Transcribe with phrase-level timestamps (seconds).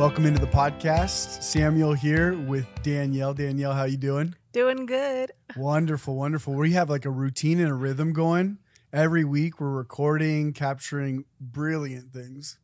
[0.00, 1.42] welcome into the podcast.
[1.42, 3.34] Samuel here with Danielle.
[3.34, 4.34] Danielle, how you doing?
[4.50, 5.30] Doing good.
[5.58, 6.54] Wonderful, wonderful.
[6.54, 8.56] We have like a routine and a rhythm going.
[8.94, 12.58] Every week we're recording, capturing brilliant things.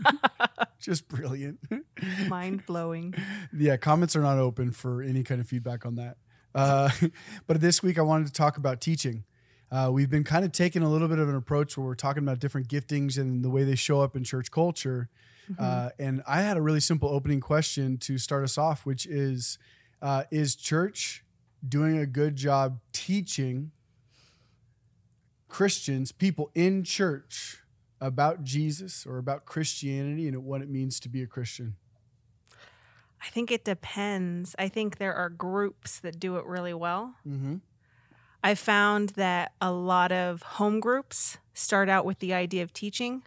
[0.78, 1.60] Just brilliant.
[2.28, 3.14] Mind blowing.
[3.56, 6.18] yeah, comments are not open for any kind of feedback on that.
[6.54, 6.90] Uh,
[7.46, 9.24] but this week I wanted to talk about teaching.
[9.72, 12.22] Uh, we've been kind of taking a little bit of an approach where we're talking
[12.22, 15.08] about different giftings and the way they show up in church culture.
[15.50, 15.62] Mm-hmm.
[15.62, 19.58] Uh, and I had a really simple opening question to start us off, which is
[20.02, 21.24] uh, Is church
[21.66, 23.72] doing a good job teaching
[25.48, 27.58] Christians, people in church,
[28.00, 31.76] about Jesus or about Christianity and what it means to be a Christian?
[33.22, 34.56] I think it depends.
[34.58, 37.16] I think there are groups that do it really well.
[37.28, 37.56] Mm-hmm.
[38.42, 43.22] I found that a lot of home groups start out with the idea of teaching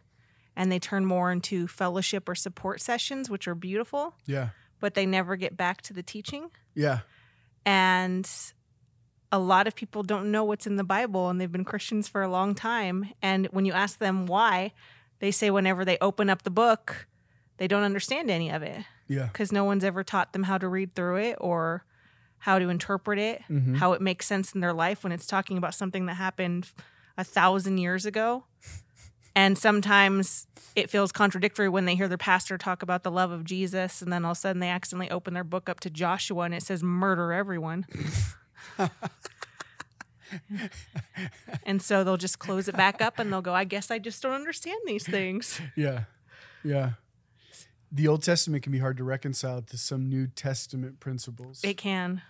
[0.55, 4.49] and they turn more into fellowship or support sessions, which are beautiful, Yeah.
[4.79, 6.49] but they never get back to the teaching.
[6.75, 6.99] Yeah.
[7.65, 8.29] And
[9.31, 12.21] a lot of people don't know what's in the Bible and they've been Christians for
[12.21, 13.11] a long time.
[13.21, 14.73] And when you ask them why,
[15.19, 17.07] they say whenever they open up the book,
[17.57, 19.27] they don't understand any of it Yeah.
[19.27, 21.85] because no one's ever taught them how to read through it or
[22.39, 23.77] how to interpret it, Mhm.
[23.77, 26.71] how it makes sense in their life when it's talking about something that happened
[27.17, 28.43] a thousand years ago.
[29.35, 33.43] And sometimes it feels contradictory when they hear their pastor talk about the love of
[33.43, 36.43] Jesus, and then all of a sudden they accidentally open their book up to Joshua
[36.43, 37.85] and it says, murder everyone.
[41.65, 44.21] and so they'll just close it back up and they'll go, I guess I just
[44.21, 45.59] don't understand these things.
[45.75, 46.03] Yeah.
[46.63, 46.91] Yeah.
[47.91, 51.61] The Old Testament can be hard to reconcile to some New Testament principles.
[51.63, 52.21] It can.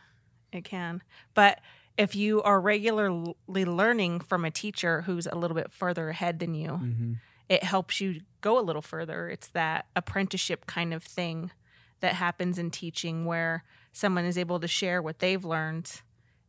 [0.52, 1.02] It can.
[1.34, 1.60] But
[1.98, 6.54] if you are regularly learning from a teacher who's a little bit further ahead than
[6.56, 7.20] you, Mhm.
[7.50, 9.30] it helps you go a little further.
[9.30, 11.52] It's that apprenticeship kind of thing
[12.00, 16.02] that happens in teaching where someone is able to share what they've learned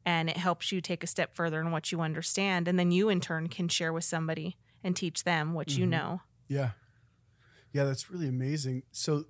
[0.07, 2.69] and it helps you take a step further in what you understand.
[2.69, 5.91] And then you, in turn, can share with somebody and teach them what you Mhm.
[5.91, 6.21] know.
[6.49, 6.73] Yeah.
[7.73, 8.83] Yeah, that's really amazing.
[8.93, 9.27] So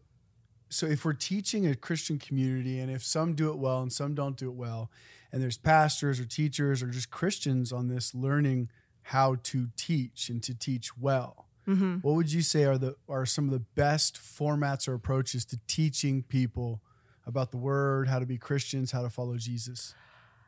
[0.70, 4.12] so if we're teaching a Christian community and if some do it well and some
[4.14, 4.90] don't do it well,
[5.34, 8.68] and there's pastors or teachers or just Christians on this learning
[9.02, 13.26] how to teach and to teach well, hmm what would you say are the are
[13.26, 16.80] some of the best formats or approaches to teaching people
[17.26, 19.94] about the word, how to be Christians, how to follow Jesus?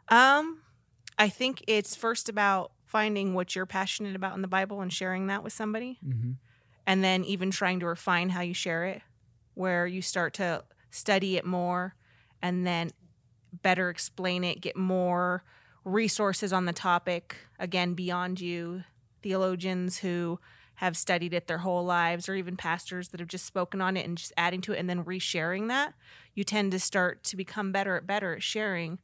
[0.08, 0.60] Um,
[1.18, 5.26] I think it's first about finding what you're passionate about in the Bible and sharing
[5.26, 5.98] that with somebody.
[6.06, 6.32] Mm-hmm.
[6.86, 9.02] and then even trying to refine how you share it,
[9.54, 11.96] where you start to study it more
[12.40, 12.92] and then
[13.62, 15.42] better explain it, get more
[15.84, 18.84] resources on the topic, again, beyond you,
[19.22, 20.38] theologians who
[20.76, 24.04] have studied it their whole lives, or even pastors that have just spoken on it
[24.04, 25.94] and just adding to it and then resharing that.
[26.34, 28.98] You tend to start to become better at better at sharing.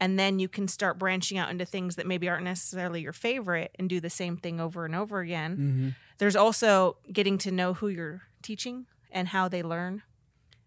[0.00, 3.74] And then you can start branching out into things that maybe aren't necessarily your favorite
[3.78, 5.88] and do the same thing over and over again Mm-hmm.
[6.18, 10.02] there's also getting to know who you're teaching and how they learn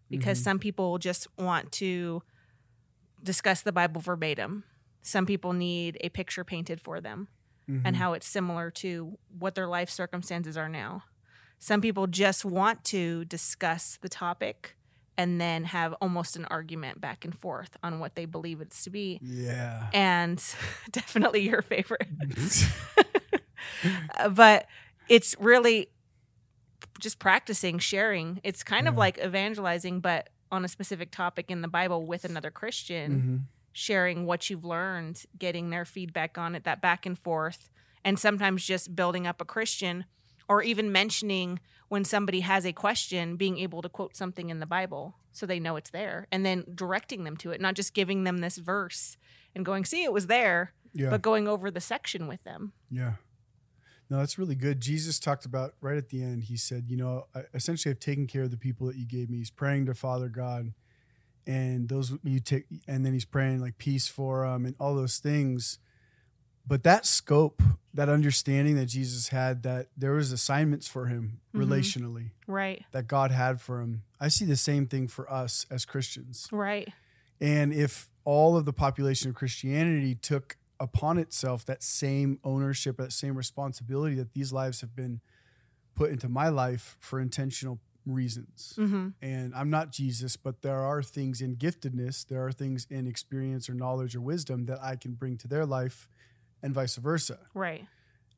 [0.09, 0.43] because Mhm.
[0.43, 2.23] some people just want to
[3.23, 4.63] discuss the bible verbatim.
[5.01, 7.27] Some people need a picture painted for them
[7.69, 7.85] Mm-hmm.
[7.85, 11.03] and how it's similar to what their life circumstances are now.
[11.59, 14.75] Some people just want to discuss the topic
[15.15, 18.89] and then have almost an argument back and forth on what they believe it's to
[18.89, 19.19] be.
[19.21, 19.87] Yeah.
[19.93, 20.43] and
[20.91, 22.07] definitely your favorite.
[24.17, 24.65] Uh, but
[25.07, 25.89] it's really
[26.99, 28.41] just practicing sharing.
[28.43, 32.51] It's kind of like evangelizing but on a specific topic in the bible with another
[32.51, 33.37] christian mm-hmm.
[33.71, 37.69] sharing what you've learned getting their feedback on it that back and forth
[38.03, 40.05] and sometimes just building up a christian
[40.49, 44.65] or even mentioning when somebody has a question being able to quote something in the
[44.65, 48.23] bible so they know it's there and then directing them to it not just giving
[48.23, 49.17] them this verse
[49.55, 51.09] and going see it was there Yeah.
[51.09, 53.13] but going over the section with them Yeah.
[54.11, 54.81] No, that's really good.
[54.81, 58.27] Jesus talked about right at the end, he said, You know, I essentially have taken
[58.27, 59.37] care of the people that you gave me.
[59.37, 60.73] He's praying to Father God,
[61.47, 65.19] and those you take, and then he's praying like peace for them and all those
[65.19, 65.79] things.
[66.67, 67.63] But that scope,
[67.93, 71.65] that understanding that Jesus had, that there was assignments for him Mhm.
[71.65, 74.03] relationally right that God had for him.
[74.19, 76.47] I see the same thing for us as Christians.
[76.51, 76.89] right
[77.39, 83.11] And if all of the population of Christianity took upon itself that same ownership, that
[83.13, 85.21] same responsibility that these lives have been
[85.95, 88.73] put into my life for intentional reasons.
[88.75, 93.07] hmm And I'm not Jesus, but there are things in giftedness, there are things in
[93.07, 96.07] experience or knowledge or wisdom that I can bring to their life
[96.63, 97.37] and vice versa.
[97.53, 97.85] right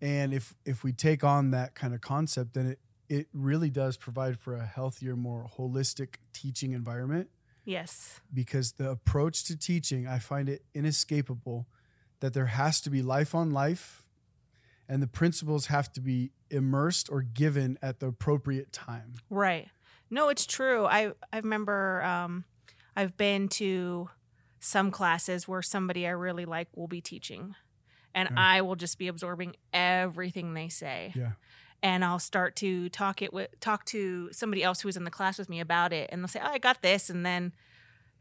[0.01, 2.79] And if if we take on that kind of concept, then it
[3.09, 7.29] it really does provide for a healthier, more holistic teaching environment
[7.65, 8.21] Yes.
[8.33, 11.67] because the approach to teaching, I find it inescapable
[12.23, 14.05] that there has to be life on life
[14.87, 19.15] and the principles have to be immersed or given at the appropriate time.
[19.29, 19.67] Right.
[20.09, 20.85] No, it's true.
[20.85, 22.45] I I remember um,
[22.95, 24.09] I've been to
[24.61, 27.55] some classes where somebody I really like will be teaching,
[28.15, 28.37] and Yeah.
[28.37, 31.11] I will just be absorbing everything they say.
[31.15, 31.33] Yeah.
[31.81, 35.11] And I'll start to talk it with talk to somebody else who was in the
[35.11, 37.51] class with me about it, and they'll say, "Oh, I got this," and then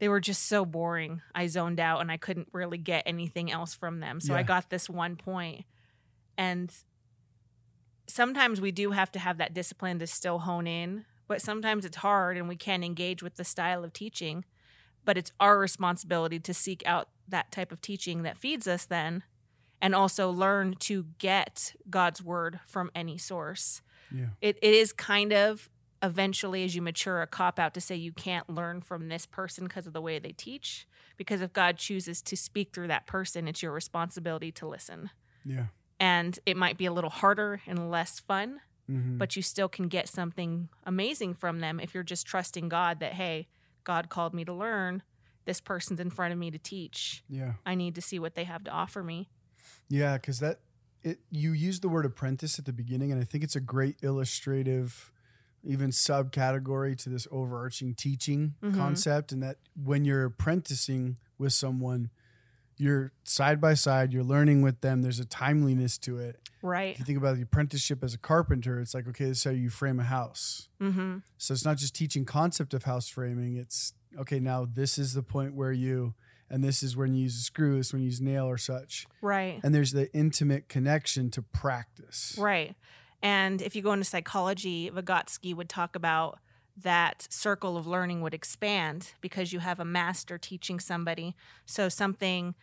[0.03, 1.21] they were just so boring.
[1.33, 4.19] I zoned out and I couldn't really get anything else from them.
[4.19, 5.23] So I got this one point.
[5.55, 5.65] point,
[6.37, 6.69] and
[8.05, 11.95] sometimes we do have to have that discipline to still hone in, but sometimes it's
[11.95, 14.43] hard and we can't engage with the style of teaching.
[15.05, 19.23] But it's our responsibility to seek out that type of teaching that feeds us then
[19.81, 23.81] and also learn to get God's word from any source.
[24.13, 24.25] Yeah.
[24.41, 25.69] It, it is kind of
[26.03, 29.63] eventually as you mature a cop out to say you can't learn from this person
[29.63, 30.85] because of the way they teach
[31.17, 35.09] because if God chooses to speak through that person it's your responsibility to listen
[35.45, 35.67] Yeah.
[35.99, 38.59] and it might be a little harder and less fun,
[38.89, 39.17] Mhm.
[39.17, 43.13] but you still can get something amazing from them if you're just trusting God that,
[43.13, 43.47] hey,
[43.85, 45.03] God called me to learn.
[45.45, 47.23] This person's in front of me to teach.
[47.29, 47.53] yeah.
[47.65, 49.29] I need to see what they have to offer me.
[49.87, 50.59] Yeah, because that
[51.01, 53.97] it you use the word apprentice at the beginning, and I think it's a great
[54.03, 55.12] illustrative,
[55.63, 58.75] even subcategory to this overarching teaching Mhm.
[58.75, 59.31] concept.
[59.31, 62.09] And that when you're apprenticing with someone,
[62.77, 65.01] you're side by side, you're learning with them.
[65.01, 66.39] There's a timeliness to it.
[66.61, 66.93] Right.
[66.93, 69.51] If you think about the apprenticeship as a carpenter, it's like okay, this is how
[69.51, 70.69] you frame a house.
[70.81, 71.19] Mm-hmm.
[71.37, 73.55] So it's not just teaching concept of house framing.
[73.57, 74.39] It's okay.
[74.39, 76.13] Now this is the point where you,
[76.49, 77.77] and this is when you use a screw.
[77.77, 79.59] This is when you use nail or such Right.
[79.63, 82.35] and there's the intimate connection to practice.
[82.39, 82.75] Right.
[83.23, 86.39] And if you go into psychology, Vygotsky would talk about
[86.75, 91.35] that circle of learning would expand because you have a master teaching somebody.
[91.65, 92.53] So something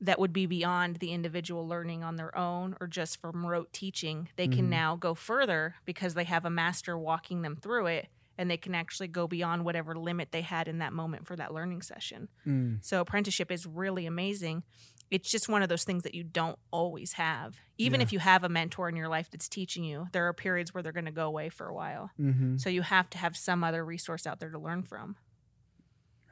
[0.00, 4.28] that would be beyond the individual learning on their own or just from rote teaching,
[4.36, 4.70] they can Mhm.
[4.70, 8.74] now go further because they have a master walking them through it and they can
[8.74, 12.28] actually go beyond whatever limit they had in that moment for that learning session.
[12.44, 14.64] Mm, So apprenticeship is really amazing.
[15.14, 17.56] It's just one of those things that you don't always have.
[17.78, 18.04] Even Yeah.
[18.06, 20.82] if you have a mentor in your life that's teaching you, there are periods where
[20.82, 22.10] they're going to go away for a while.
[22.16, 25.14] hmm So you have to have some other resource out there to learn from.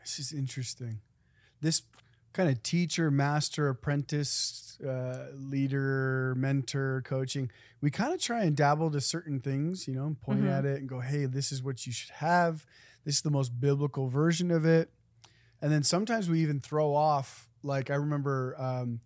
[0.01, 0.99] This is interesting.
[1.61, 1.83] This
[2.33, 8.91] kind of teacher, master, apprentice, uh, leader, mentor, coaching, we kind of try and dabble
[8.91, 10.51] to certain things, you know, point Mhm.
[10.59, 12.67] at it and go, hey, this is what you should have.
[13.05, 14.91] This is the most biblical version of it.
[15.61, 19.01] And then sometimes we even throw off, like I remember um,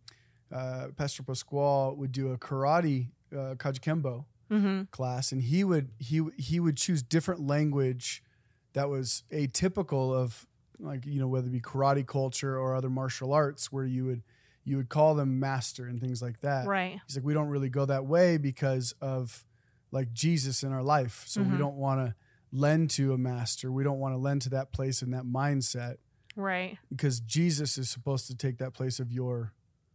[0.52, 4.24] uh, Pastor Pasquale would do a karate, uh, Kajukenbo.
[4.48, 4.82] Mm-hmm.
[4.92, 8.22] class and he would he he would choose different language
[8.74, 10.46] that was atypical of
[10.78, 14.22] like you know whether it be karate culture or other martial arts where you would
[14.62, 17.00] you would call them master and things like that Right.
[17.08, 19.44] he's like we don't really go that way because of
[19.90, 21.58] like jesus in our life so we Mhm.
[21.58, 22.14] don't want to
[22.52, 25.96] lend to a master we don't want to lend to that place and that mindset
[26.36, 26.78] Right.
[26.90, 29.52] because jesus is supposed to take that place of your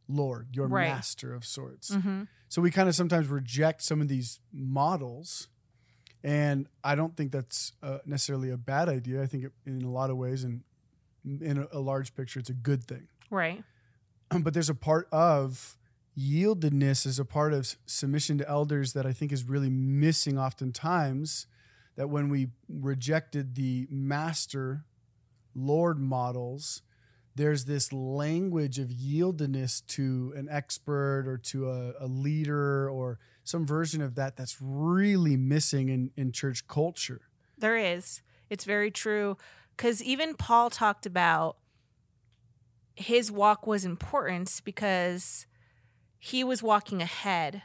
[0.10, 0.89] lord your Right.
[0.89, 2.24] master of sorts Mm-hmm.
[2.50, 5.48] so we kind of sometimes reject some of these models.
[6.24, 9.24] And I don't think that's uh, necessarily a bad idea.
[9.24, 10.62] I think it, in a lot of ways and
[11.25, 13.07] in a, a large picture, it's a good thing.
[13.31, 13.63] Right.
[14.43, 15.77] but there's a part of
[16.15, 21.48] yieldedness as a part of submission to elders that I think is really missing oftentimes.
[21.95, 24.83] That when we rejected the master
[25.55, 26.81] Lord models,
[27.36, 33.65] there's this language of yieldedness to an expert or to a, a leader or some
[33.65, 37.22] version of that that's really missing in, in church culture.
[37.58, 38.22] There is.
[38.50, 39.38] It's very true.
[39.75, 41.58] Because even Paul talked about
[42.96, 45.48] his walk was important because
[46.20, 47.63] he was walking ahead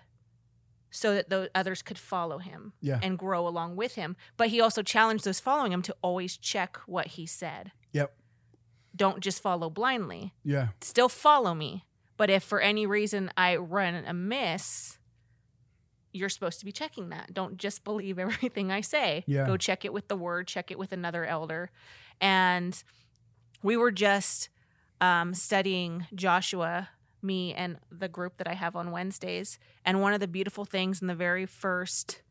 [0.90, 3.00] so that the others could follow him Yeah.
[3.02, 4.16] and grow along with him.
[4.36, 7.72] But he also challenged those following him to always check what he said.
[7.92, 8.16] Yep.
[8.94, 10.32] Don't just follow blindly.
[10.42, 10.68] Yeah.
[10.80, 11.84] Still follow me.
[12.16, 14.98] But if for any reason I run amiss,
[16.12, 17.34] you're supposed to be checking that.
[17.34, 19.22] Don't just believe everything I say.
[19.26, 19.46] Yeah.
[19.46, 21.70] Go check it with the word, check it with another elder.
[22.20, 22.82] And
[23.62, 24.48] we were just
[25.02, 26.88] um, studying Joshua,
[27.26, 29.58] me and the group that I have on Wednesdays.
[29.84, 32.22] And one of the beautiful things in the very first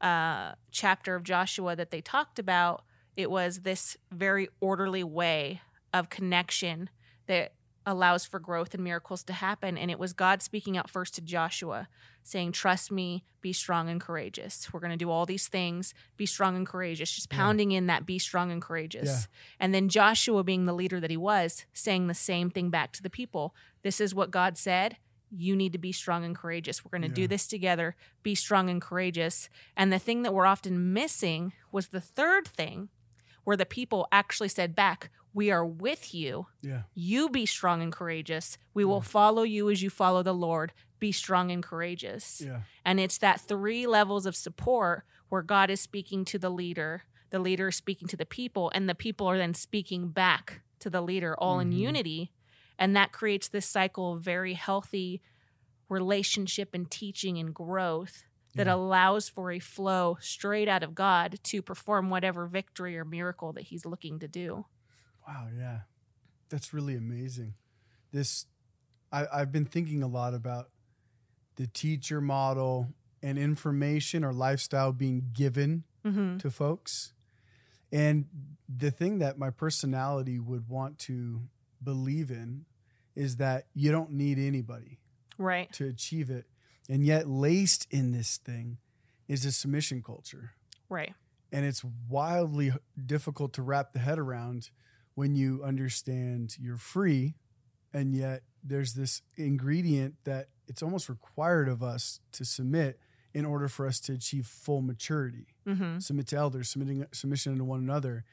[0.00, 2.84] uh, chapter of Joshua that they talked about,
[3.16, 5.62] it was this very orderly way
[5.92, 6.90] of connection
[7.26, 7.52] that
[7.86, 9.78] allows for growth and miracles to happen.
[9.78, 11.88] And it was God speaking out first to Joshua,
[12.24, 14.72] saying, Trust me, be strong and courageous.
[14.72, 17.38] We're going to do all these things, be strong and courageous, just Yeah.
[17.38, 19.08] pounding in that be strong and courageous.
[19.08, 19.26] Yeah.
[19.60, 23.02] And then Joshua, being the leader that he was, saying the same thing back to
[23.02, 23.54] the people.
[23.82, 24.96] This is what God said.
[25.30, 26.84] You need to be strong and courageous.
[26.84, 27.14] We're going to Yeah.
[27.14, 27.94] do this together.
[28.22, 29.48] Be strong and courageous.
[29.76, 32.88] And the thing that we're often missing was the third thing,
[33.44, 36.46] where the people actually said back, We are with you.
[36.62, 36.84] Yeah.
[36.94, 38.56] You be strong and courageous.
[38.72, 40.72] We will follow you as you follow the Lord.
[40.98, 42.40] Be strong and courageous.
[42.42, 42.62] Yeah.
[42.86, 47.38] And it's that three levels of support where God is speaking to the leader, the
[47.38, 51.02] leader is speaking to the people, and the people are then speaking back to the
[51.02, 51.76] leader, all in Mhm.
[51.80, 52.32] unity.
[52.78, 55.20] And that creates this cycle of very healthy
[55.90, 58.24] relationship and teaching and growth
[58.54, 58.74] that Yeah.
[58.74, 63.64] allows for a flow straight out of God to perform whatever victory or miracle that
[63.64, 64.64] He's looking to do.
[65.26, 65.80] Wow, yeah.
[66.48, 67.54] That's really amazing.
[68.12, 68.46] This
[69.12, 70.70] I, I've been thinking a lot about
[71.56, 72.88] the teacher model
[73.22, 76.36] and information or lifestyle being given Mm-hmm.
[76.38, 77.12] to folks.
[77.90, 78.26] And
[78.68, 81.40] the thing that my personality would want to
[81.82, 82.64] believe in
[83.16, 85.00] is that you don't need anybody
[85.36, 85.72] Right.
[85.72, 86.46] to achieve it.
[86.88, 88.78] And yet, laced in this thing
[89.26, 90.52] is a submission culture.
[90.88, 91.12] Right.
[91.50, 92.72] And it's wildly
[93.04, 94.70] difficult to wrap the head around
[95.16, 97.34] when you understand you're free.
[97.92, 102.98] And yet, there's this ingredient that it's almost required of us to submit
[103.34, 105.98] in order for us to achieve full maturity Mm-hmm.
[105.98, 108.24] submit to elders, submitting submission to one another,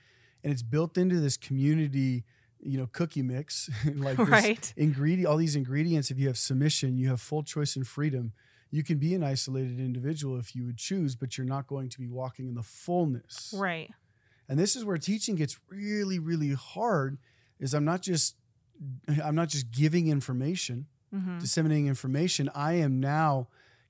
[0.44, 2.24] and it's built into this community,
[2.62, 4.74] you know, cookie mix, like this Right.
[4.78, 6.12] ingredient, all these ingredients.
[6.12, 8.34] If you have submission, you have full choice and freedom.
[8.70, 12.00] You can be an isolated individual if you would choose, but you're not going to
[12.00, 13.54] be walking in the fullness.
[13.58, 13.90] Right.
[14.50, 17.18] And this is where teaching gets really, really hard.
[17.60, 18.36] Is I'm not just
[19.24, 21.38] I'm not just giving information, Mm-hmm.
[21.40, 22.50] disseminating information.
[22.56, 23.48] I am now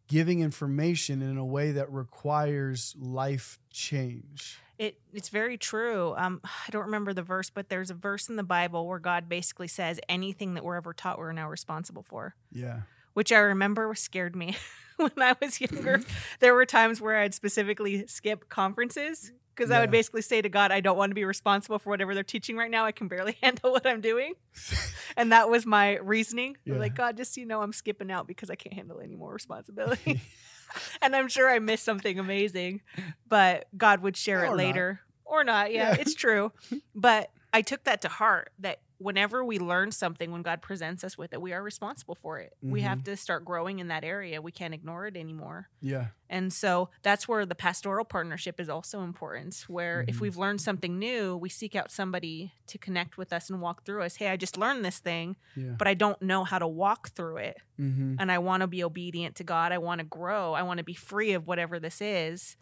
[0.10, 4.58] giving information in a way that requires life change.
[4.78, 6.14] It it's very true.
[6.18, 9.30] Um, I don't remember the verse, but there's a verse in the Bible where God
[9.30, 12.36] basically says anything that we're ever taught, we're now responsible for.
[12.52, 12.82] Yeah.
[13.14, 14.58] Which I remember scared me
[14.98, 16.02] when I was younger.
[16.42, 20.72] there were times where I'd specifically skip conferences because I would basically say to God,
[20.72, 22.86] "I don't want to be responsible for whatever they're teaching right now.
[22.86, 24.34] I can barely handle what I'm doing."
[25.18, 26.58] and that was my reasoning.
[26.66, 26.76] Yeah.
[26.76, 29.32] Like, God, just so you know, I'm skipping out because I can't handle any more
[29.34, 30.22] responsibility.
[31.02, 32.82] and I'm sure I missed something amazing,
[33.28, 34.58] but God would share Or it not.
[34.58, 35.72] later or not.
[35.72, 35.98] Yeah, Yeah.
[36.00, 36.52] it's true.
[36.96, 41.18] But I took that to heart that whenever we learn something, when God presents us
[41.18, 42.54] with it, we are responsible for it.
[42.62, 42.88] We Mm-hmm.
[42.88, 44.42] have to start growing in that area.
[44.42, 45.70] We can't ignore it anymore.
[45.82, 46.08] yeah.
[46.30, 49.66] And so that's where the pastoral partnership is also important.
[49.68, 50.22] Where if Mhm.
[50.22, 54.02] we've learned something new, we seek out somebody to connect with us and walk through
[54.02, 54.16] us.
[54.16, 55.76] Hey, I just learned this thing, Yeah.
[55.78, 58.16] but I don't know how to walk through it Mm-hmm.
[58.20, 59.72] and I want to be obedient to God.
[59.72, 60.54] I want to grow.
[60.54, 62.58] I want to be free of whatever this is.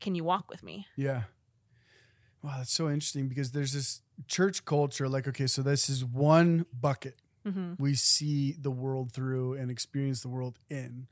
[0.00, 0.86] Can you walk with me?
[0.96, 1.22] Yeah.
[2.42, 6.66] Wow, that's so interesting because there's this church culture like, okay, so this is one
[6.72, 7.16] bucket
[7.46, 7.82] Mm-hmm.
[7.82, 11.06] we see the world through and experience the world in.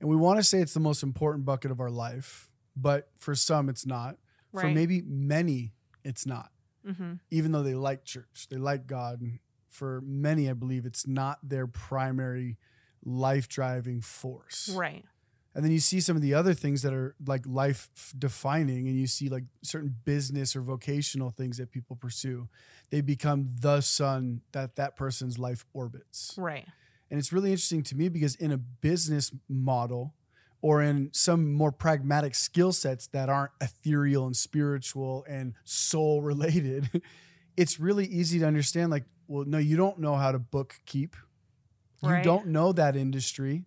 [0.00, 3.34] And we want to say it's the most important bucket of our life, but for
[3.34, 4.16] some, it's not.
[4.52, 5.72] For maybe many,
[6.04, 6.50] it's not.
[6.86, 7.14] Mm-hmm.
[7.30, 9.20] even though they like church, they like God.
[9.20, 9.38] And
[9.70, 12.58] for many, I believe it's not their primary
[13.04, 14.68] life driving force.
[14.72, 15.04] Right.
[15.54, 18.96] And then you see some of the other things that are like life defining, and
[18.98, 22.48] you see like certain business or vocational things that people pursue.
[22.90, 26.34] They become the sun that that person's life orbits.
[26.38, 26.66] Right.
[27.10, 30.14] And it's really interesting to me because in a business model
[30.62, 37.02] or in some more pragmatic skill sets that aren't ethereal and spiritual and soul related,
[37.56, 41.12] it's really easy to understand like, well, no, you don't know how to bookkeep.
[42.02, 42.24] You Right.
[42.24, 43.64] don't know that industry.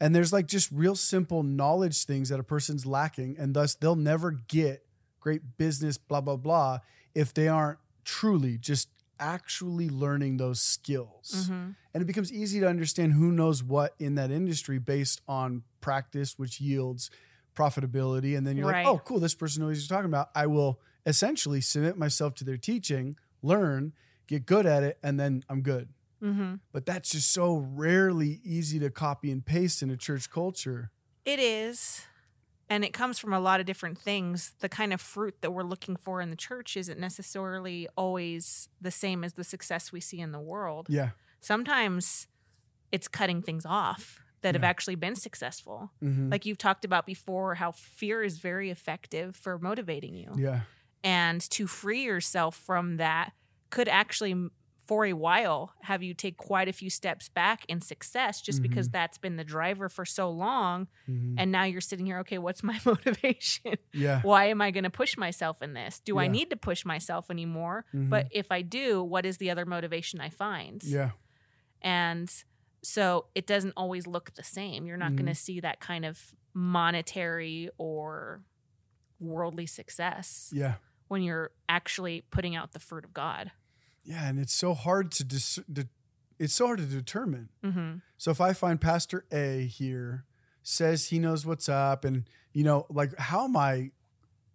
[0.00, 3.36] And there's like just real simple knowledge things that a person's lacking.
[3.38, 4.84] And thus they'll never get
[5.20, 6.80] great business, blah, blah, blah,
[7.14, 8.88] if they aren't truly just
[9.20, 11.70] actually learning those skills Mm-hmm.
[11.94, 16.36] and it becomes easy to understand who knows what in that industry based on practice
[16.36, 17.10] which yields
[17.54, 18.84] profitability and then you're Right.
[18.84, 22.34] like oh cool this person knows what you're talking about i will essentially submit myself
[22.36, 23.92] to their teaching learn
[24.26, 25.88] get good at it and then i'm good
[26.22, 26.54] Mm-hmm.
[26.72, 30.90] but that's just so rarely easy to copy and paste in a church culture
[31.24, 32.06] It is.
[32.70, 34.54] And it comes from a lot of different things.
[34.60, 38.90] The kind of fruit that we're looking for in the church isn't necessarily always the
[38.90, 40.86] same as the success we see in the world.
[40.88, 42.26] yeah Sometimes
[42.90, 45.90] it's cutting things off that have actually been successful.
[46.02, 46.30] Mhm.
[46.30, 50.32] Like you've talked about before, how fear is very effective for motivating you.
[50.36, 50.60] yeah
[51.02, 53.32] and to free yourself from that
[53.68, 54.48] could actually
[54.86, 58.88] for a while have you take quite a few steps back in success just because
[58.88, 58.92] Mhm.
[58.92, 61.34] that's been the driver for so long Mhm.
[61.38, 64.20] and now you're sitting here okay what's my motivation yeah.
[64.22, 67.30] why am i going to push myself in this do i need to push myself
[67.30, 68.10] anymore Mhm.
[68.10, 71.10] but if i do what is the other motivation i find yeah.
[71.80, 72.30] and
[72.82, 76.34] so it doesn't always look the same you're not going to see that kind of
[76.52, 78.42] monetary or
[79.20, 80.74] worldly success Yeah.
[81.08, 83.52] when you're actually putting out the fruit of god
[84.04, 84.28] Yeah.
[84.28, 85.88] And it's so hard to dis- de-
[86.38, 87.48] it's so hard to determine.
[87.62, 90.24] hmm So if I find Pastor A here
[90.62, 93.90] says he knows what's up, and you know, like how am I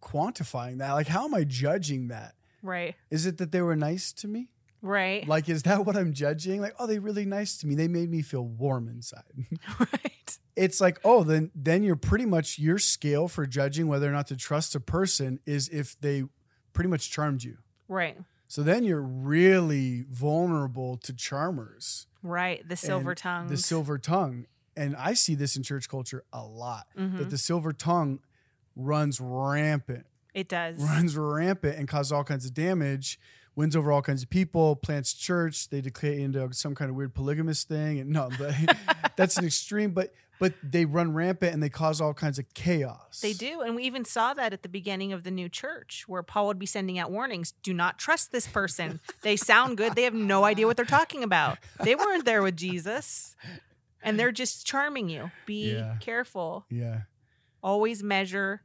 [0.01, 0.94] quantifying that?
[0.94, 2.36] Like how am I judging that?
[2.62, 4.50] right Is it that they were nice to me?
[4.82, 6.62] right Like, is that what I'm judging?
[6.62, 7.75] Like, oh, they really nice to me.
[7.75, 9.24] They made me feel warm inside.
[9.79, 14.12] right it's like, oh, then then you're pretty much your scale for judging whether or
[14.12, 16.24] not to trust a person is if they
[16.74, 17.58] pretty much charmed you.
[17.88, 18.18] right
[18.50, 22.08] So then you're really vulnerable to charmers.
[22.24, 24.48] right the silver tongue The silver tongue.
[24.75, 26.88] And I see this in church culture a lot.
[26.98, 27.20] Mm-hmm.
[27.20, 28.20] That the silver tongue
[28.75, 33.20] runs rampant, it does runs rampant and causes all kinds of damage,
[33.60, 37.13] wins over all kinds of people, plants church, they declare into some kind of weird
[37.13, 38.00] polygamous thing.
[38.00, 38.56] And no, but
[39.18, 43.20] that's an extreme, but but they run rampant and they cause all kinds of chaos.
[43.20, 43.60] They do.
[43.60, 46.58] And we even saw that at the beginning of the new church where Paul would
[46.58, 49.01] be sending out warnings do not trust this person.
[49.22, 49.96] they sound good.
[49.96, 51.58] They have no idea what they're talking about.
[51.84, 53.36] They weren't there with Jesus.
[54.01, 55.30] And they're just charming you.
[55.46, 55.98] Be Yeah.
[56.00, 56.66] careful.
[56.70, 57.01] Yeah.
[57.62, 58.62] Always measure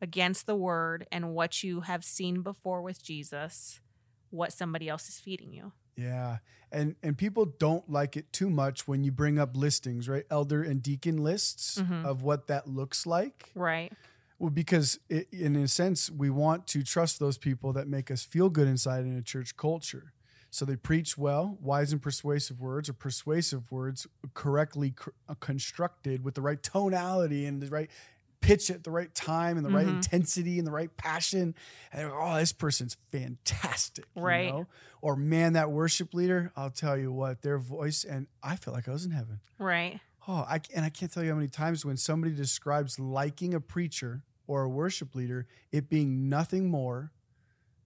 [0.00, 3.80] against the word and what you have seen before with Jesus,
[4.30, 5.72] what somebody else is feeding you.
[5.96, 6.38] Yeah.
[6.70, 10.24] And and people don't like it too much when you bring up listings, right?
[10.30, 12.04] Elder and deacon lists Mhm.
[12.04, 13.50] of what that looks like.
[13.54, 13.92] Right.
[14.38, 18.22] Well, because it, in a sense, we want to trust those people that make us
[18.22, 20.12] feel good inside in a church culture.
[20.50, 25.10] So they preach well, wise and persuasive words, or persuasive words correctly cr-
[25.40, 27.90] constructed with the right tonality and the right
[28.40, 29.96] pitch at the right time and the right Mhm.
[29.96, 31.54] intensity and the right passion.
[31.92, 34.04] And they're, oh, this person's fantastic.
[34.16, 34.48] you Right.
[34.52, 34.66] know?
[35.00, 38.88] Or man, that worship leader, I'll tell you what, their voice, and I feel like
[38.88, 39.40] I was in heaven.
[39.58, 40.00] Right.
[40.26, 43.60] Oh, I and I can't tell you how many times when somebody describes liking a
[43.60, 47.12] preacher or a worship leader, it being nothing more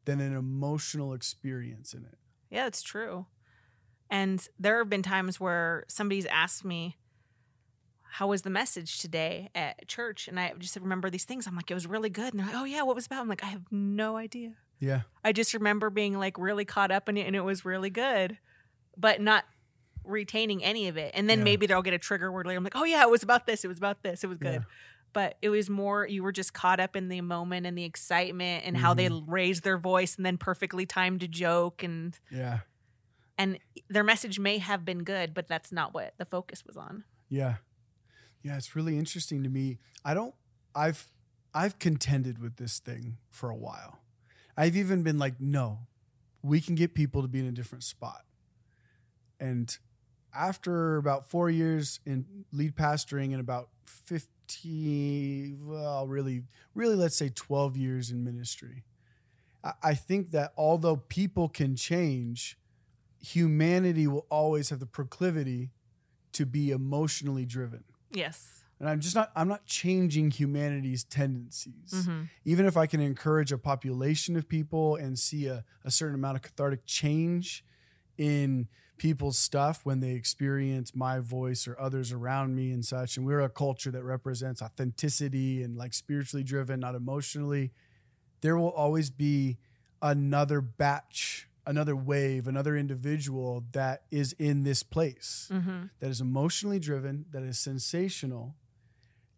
[0.04, 2.18] than an emotional experience in it.
[2.50, 3.26] Yeah, it's true.
[4.10, 6.96] And there have been times where somebody's asked me,
[8.16, 10.28] How was the message today at church?
[10.28, 11.46] And I just remember these things.
[11.46, 12.34] I'm like, It was really good.
[12.34, 13.22] And they're like, Oh, yeah, what was it about?
[13.22, 14.52] I'm like, I have no idea.
[14.78, 17.88] Yeah, I just remember being like really caught up in it and it was really
[17.88, 18.36] good,
[18.98, 19.44] but not
[20.04, 21.12] retaining any of it.
[21.14, 21.44] And then Yeah.
[21.44, 22.58] maybe they'll get a trigger word later.
[22.58, 23.64] I'm like, Oh, yeah, it was about this.
[23.64, 24.22] It was about this.
[24.22, 24.60] It was good.
[24.60, 24.68] Yeah.
[25.14, 28.64] But it was more, you were just caught up in the moment and the excitement
[28.66, 29.30] and how they mm-hmm.
[29.30, 32.60] raised their voice and then perfectly timed a joke and yeah,
[33.38, 37.04] and their message may have been good but that's not what the focus was on
[37.32, 37.54] yeah,
[38.42, 38.56] yeah.
[38.56, 39.78] It's really interesting to me.
[40.04, 40.34] I don't.
[40.74, 41.06] I've
[41.54, 44.00] I've contended with this thing for a while.
[44.56, 45.80] I've even been like, no,
[46.42, 48.24] we can get people to be in a different spot.
[49.40, 49.76] And
[50.34, 56.42] after about four years in lead pastoring and about 50, well, really,
[56.74, 58.84] really, let's say 12 years in ministry,
[59.82, 62.58] I think that although people can change,
[63.20, 65.70] humanity will always have the proclivity
[66.32, 67.84] to be emotionally driven.
[68.12, 72.28] Yes And I'm just not, I'm not changing humanity's tendencies Mhm.
[72.44, 76.36] even if I can encourage a population of people and see a, a certain amount
[76.36, 77.64] of cathartic change
[78.18, 83.26] in people's stuff when they experience my voice or others around me and such, and
[83.26, 87.72] we're a culture that represents authenticity and like spiritually driven, not emotionally,
[88.42, 89.58] there will always be
[90.00, 95.90] another batch, another wave, another individual that is in this place Mhm.
[96.00, 98.56] that is emotionally driven, that is sensational,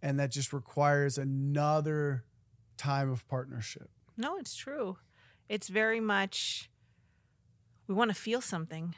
[0.03, 2.25] and that just requires another
[2.77, 3.91] time of partnership.
[4.17, 4.97] no it's true
[5.49, 6.71] it's very much
[7.89, 8.95] we want to feel something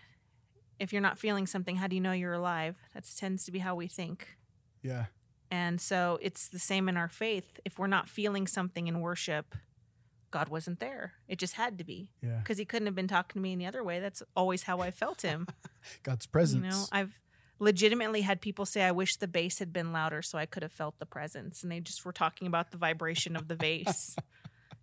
[0.79, 3.59] if you're not feeling something how do you know you're alive that tends to be
[3.61, 4.37] how we think
[4.83, 5.07] Yeah.
[5.51, 9.55] and so it's the same in our faith if we're not feeling something in worship
[10.37, 12.39] god wasn't there it just had to be Yeah.
[12.39, 14.91] because he couldn't have been talking to me any other way that's always how i
[14.91, 15.47] felt him
[16.03, 16.65] God's presence.
[16.65, 17.21] You know, I've
[17.59, 20.73] legitimately had people say, I wish the bass had been louder so I could have
[20.73, 21.63] felt the presence.
[21.63, 24.17] And they just were talking about the vibration of the bass.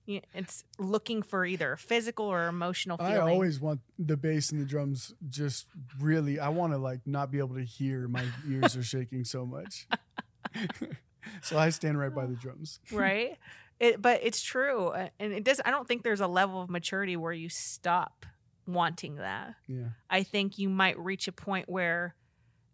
[0.06, 4.66] You- it's looking for either physical or emotional I always want the bass and the
[4.66, 5.68] drums just
[6.00, 9.46] really I want to like not be able to hear my ears are shaking so
[9.46, 9.88] much.
[11.42, 12.80] so I stand right by the drums.
[12.92, 13.38] right?
[13.84, 14.88] It, but it's true.
[14.88, 18.26] Uh, And it does, I don't think there's a level of maturity where you stop
[18.66, 19.56] wanting that.
[19.68, 19.90] Yeah.
[20.10, 22.16] I think you might reach a point where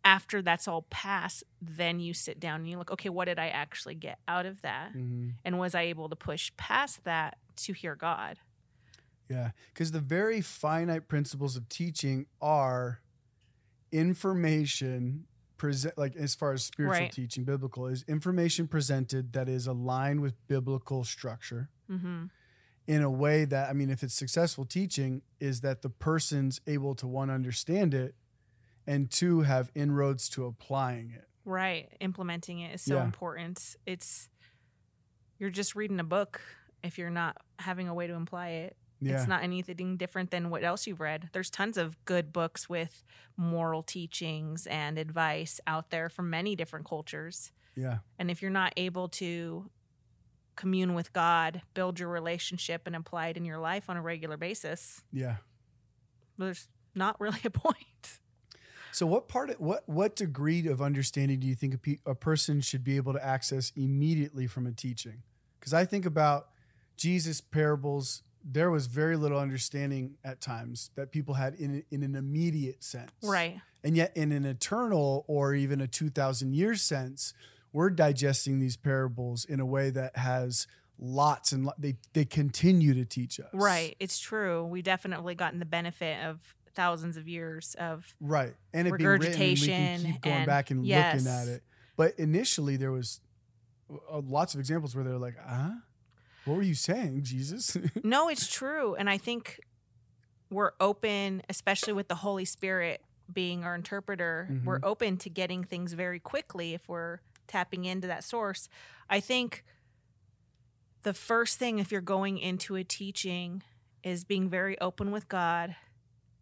[0.05, 3.47] after that's all passed, then you sit down and you look, okay, what did I
[3.47, 4.91] actually get out of that?
[4.91, 8.37] hmm And was I able to push past that to hear God?
[9.27, 13.01] Yeah, because the very finite principles of teaching are
[13.91, 15.25] information
[15.59, 17.11] present, like as far as spiritual Right.
[17.11, 22.25] teaching, biblical is information presented that is aligned with biblical structure Mm-hmm.
[22.87, 26.95] in a way that I mean, if it's successful teaching, is that the person's able
[26.95, 28.15] to one understand it,
[28.87, 31.27] and two have inroads to applying it.
[31.45, 31.95] Right.
[31.99, 33.03] Implementing it is so Yeah.
[33.05, 33.75] important.
[33.85, 34.29] It's,
[35.37, 36.41] you're just reading a book
[36.83, 38.77] if you're not having a way to imply it.
[39.01, 41.29] Yeah, It's not anything different than what else you've read.
[41.31, 43.03] There's tons of good books with
[43.38, 47.51] moral teachings and advice out there from many different cultures.
[47.75, 49.69] yeah, And if you're not able to
[50.57, 54.35] commune with God, build your relationship, and apply it in your life on a regular
[54.35, 55.38] basis, yeah.
[56.38, 58.19] there's not really a point.
[58.91, 62.59] So, what part, what what degree of understanding do you think a, pe- a person
[62.59, 65.21] should be able to access immediately from a teaching?
[65.59, 66.49] Because I think about
[66.97, 72.15] Jesus' parables, there was very little understanding at times that people had in in an
[72.15, 73.60] immediate sense, Right.
[73.84, 77.34] And yet, in an eternal or even a two thousand year sense,
[77.71, 82.93] we're digesting these parables in a way that has lots and lo- they they continue
[82.93, 83.95] to teach us, Right.
[83.99, 84.65] It's true.
[84.65, 86.39] We definitely gotten the benefit of
[86.75, 88.54] thousands of years of Right.
[88.73, 91.13] And it being written, and we can Regurgitation keep going and- back and yes.
[91.23, 91.63] looking at it.
[91.95, 93.19] But initially, there was
[94.12, 95.71] uh, lots of examples where they're like, "Huh,
[96.49, 98.95] what were you saying, Jesus?" No, it's true.
[98.95, 99.59] And I think
[100.49, 104.63] we're open, especially with the Holy Spirit being our interpreter, Mhm.
[104.65, 108.67] we're open to getting things very quickly if we're tapping into that source.
[109.09, 109.63] I think
[111.03, 113.63] the first thing, if you're going into a teaching,
[114.03, 115.75] is being very open with God.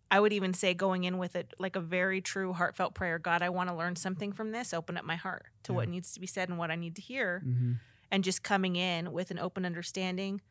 [0.10, 3.42] I would even say going in with it like a very true heartfelt prayer God,
[3.42, 4.74] I want to learn something from this.
[4.74, 7.02] Open up my heart to what needs to be said and what I need to
[7.02, 7.74] hear hmm
[8.12, 10.42] and just coming in with an open understanding.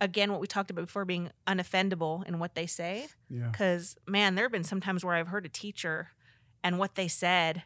[0.00, 3.06] Again, what we talked about before being unoffendable in what they say.
[3.30, 3.48] Yeah.
[3.50, 6.10] Because, man, there have been some times where I've heard a teacher
[6.62, 7.62] and what they said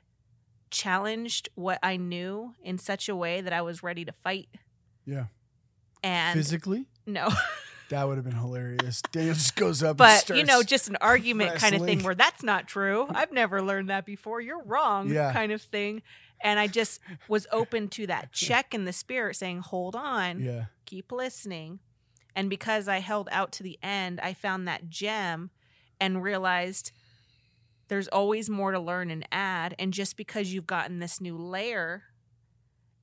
[0.70, 4.48] challenged what I knew in such a way that I was ready to fight.
[5.04, 5.24] Yeah.
[6.02, 7.28] And Physically, no,
[7.90, 9.02] that would have been hilarious.
[9.12, 12.14] Daniel just goes up, but starts, you know, just an argument kind of thing where
[12.14, 13.06] that's not true.
[13.10, 14.40] I've never learned that before.
[14.40, 15.32] You're wrong, Yeah.
[15.32, 16.02] kind of thing.
[16.42, 20.40] And I just was open to that check in the spirit saying, hold on.
[20.40, 21.80] yeah, keep listening.
[22.34, 25.50] And because I held out to the end, I found that gem
[26.00, 26.92] and realized
[27.88, 29.74] there's always more to learn and add.
[29.78, 32.04] And just because you've gotten this new layer,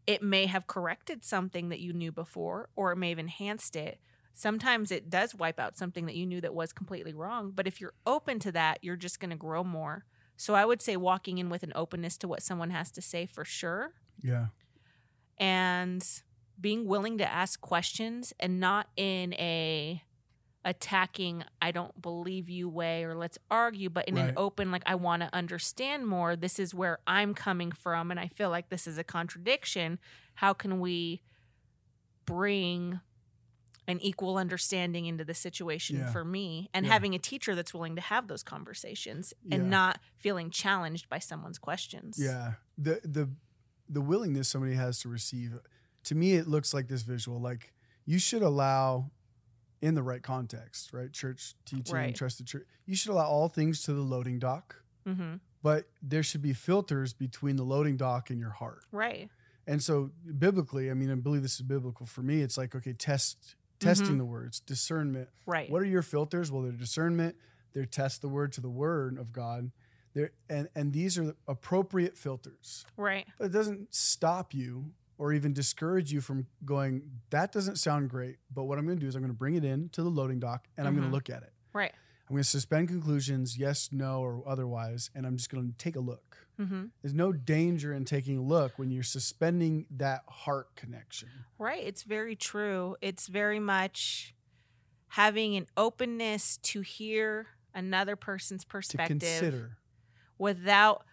[0.08, 4.00] it may have corrected something that you knew before, or it may have enhanced it.
[4.34, 7.52] Sometimes it does wipe out something that you knew that was completely wrong.
[7.54, 10.06] But if you're open to that, you're just going to grow more.
[10.38, 13.26] So I would say walking in with an openness to what someone has to say
[13.26, 13.94] for sure.
[14.22, 14.48] Yeah,
[15.38, 16.06] and
[16.60, 20.02] being willing to ask questions and not in a
[20.66, 24.30] attacking i don't believe you way or let's argue but in Right.
[24.30, 26.36] an open like i want to understand more.
[26.36, 29.98] This is where i'm coming from and i feel like this is a contradiction.
[30.36, 31.22] How can we
[32.26, 33.00] bring
[33.88, 36.12] an equal understanding into the situation Yeah.
[36.12, 36.92] for me and Yeah.
[36.92, 39.70] having a teacher that's willing to have those conversations and Yeah.
[39.70, 42.56] not feeling challenged by someone's questions yeah.
[42.78, 43.30] The the
[43.90, 45.58] the willingness somebody has to receive.
[46.04, 47.40] To me, it looks like this visual.
[47.40, 47.74] Like
[48.06, 49.12] you should allow,
[49.82, 51.12] in the right context, right?
[51.14, 52.16] Church teaching, Right.
[52.16, 52.66] trusted church.
[52.86, 54.84] You should allow all things to the loading dock.
[55.06, 58.86] hmm but there should be filters between the loading dock and your heart.
[58.92, 59.30] right
[59.66, 62.42] And so biblically, I mean, I believe this is biblical for me.
[62.42, 64.18] It's like, okay, test testing Mhm.
[64.20, 65.30] the words, discernment.
[65.46, 66.52] right What are your filters?
[66.52, 67.36] Well, they're discernment,
[67.74, 69.72] they're test the word to the word of God.
[70.14, 72.86] They're, and, and these are appropriate filters.
[72.98, 78.10] right But it doesn't stop you or even discourage you from going, that doesn't sound
[78.10, 78.38] great.
[78.54, 80.10] But what I'm going to do is I'm going to bring it in to the
[80.10, 81.54] loading dock and I'm going to look at it.
[81.74, 81.94] right
[82.30, 85.96] I'm going to suspend conclusions, yes, no, or otherwise, and I'm just going to take
[85.96, 86.47] a look.
[86.58, 91.30] Hmm There's no danger in taking a look when you're suspending that heart connection.
[91.60, 91.84] Right.
[91.84, 92.96] It's very true.
[93.02, 94.34] It's very much
[95.10, 99.78] having an openness to hear another person's To perspective consider.
[100.38, 101.04] without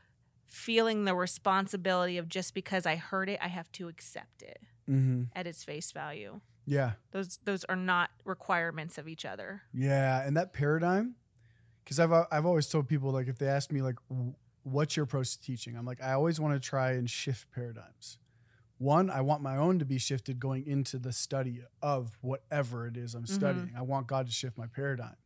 [0.46, 5.24] feeling the responsibility of just because I heard it, I have to accept it Mm-hmm.
[5.34, 6.40] at its face value.
[6.66, 6.92] Yeah.
[7.12, 9.62] Those those are not requirements of each other.
[9.72, 10.22] Yeah.
[10.26, 11.14] And that paradigm,
[11.82, 15.04] because I've, I've always told people, like, if they ask me, like, "W- what's your
[15.04, 15.76] approach to teaching?
[15.76, 18.18] I'm like, I always want to try and shift paradigms.
[18.78, 22.96] One, I want my own to be shifted going into the study of whatever it
[22.96, 23.28] is I'm Mhm.
[23.28, 23.72] studying.
[23.76, 25.16] I want God to shift my paradigm.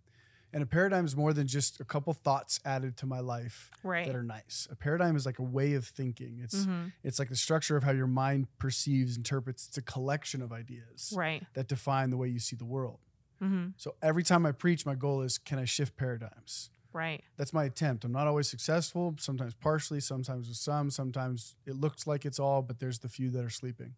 [0.52, 4.06] And a paradigm is more than just a couple thoughts added to my life Right.
[4.06, 4.66] that are nice.
[4.70, 6.38] A paradigm is like a way of thinking.
[6.40, 6.92] It's Mhm.
[7.02, 9.66] it's like the structure of how your mind perceives, interprets.
[9.68, 11.46] It's a collection of ideas Right.
[11.54, 13.00] that define the way you see the world.
[13.40, 16.70] hmm So every time I preach, my goal is can I shift paradigms?
[16.92, 17.22] Right.
[17.36, 18.04] That's my attempt.
[18.04, 22.62] I'm not always successful, sometimes partially, sometimes with some, sometimes it looks like it's all,
[22.62, 23.94] but there's the few that are sleeping.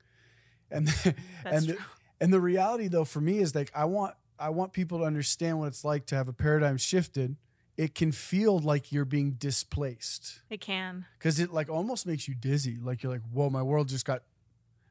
[0.70, 1.78] And That's and the,
[2.20, 5.58] and the reality though for me is like I want I want people to understand
[5.58, 7.36] what it's like to have a paradigm shifted.
[7.76, 11.06] It can feel like you're being displaced It can.
[11.18, 12.76] because it like almost makes you dizzy.
[12.76, 14.22] Like you're like, whoa, my world just got.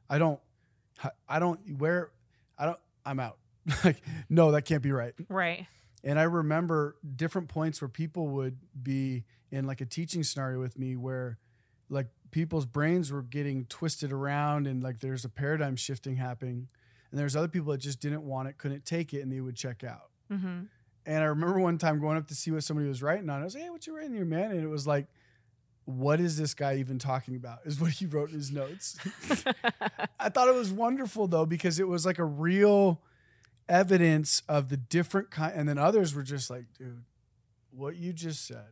[0.10, 0.40] I don't,
[1.28, 2.12] I don't where,
[2.58, 2.80] I don't.
[3.06, 3.38] I'm out.
[3.84, 5.14] like no, that can't be right.
[5.28, 5.68] Right.
[6.04, 10.78] And I remember different points where people would be in like a teaching scenario with
[10.78, 11.38] me where
[11.90, 16.68] like people's brains were getting twisted around and like there's a paradigm shifting happening.
[17.12, 19.56] And there's other people that just didn't want it, couldn't take it, and they would
[19.56, 20.12] check out.
[20.30, 20.62] hmm
[21.06, 23.42] And I remember one time going up to see what somebody was writing on.
[23.42, 24.52] I was like, hey, what you writing here, man?
[24.52, 25.08] And it was like,
[25.86, 27.60] what is this guy even talking about?
[27.66, 28.96] Is what he wrote in his notes.
[30.20, 33.02] I thought it was wonderful though because it was like a real
[33.69, 35.53] evidence of the different kind.
[35.55, 37.03] And then others were just like, dude,
[37.71, 38.67] what you just said,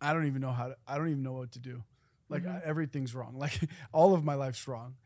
[0.00, 0.76] I don't even know how to.
[0.86, 1.84] I don't even know what to do.
[2.28, 2.56] Like Mhm.
[2.62, 3.34] I- everything's wrong.
[3.38, 3.58] Like
[3.92, 4.96] all of my life's wrong.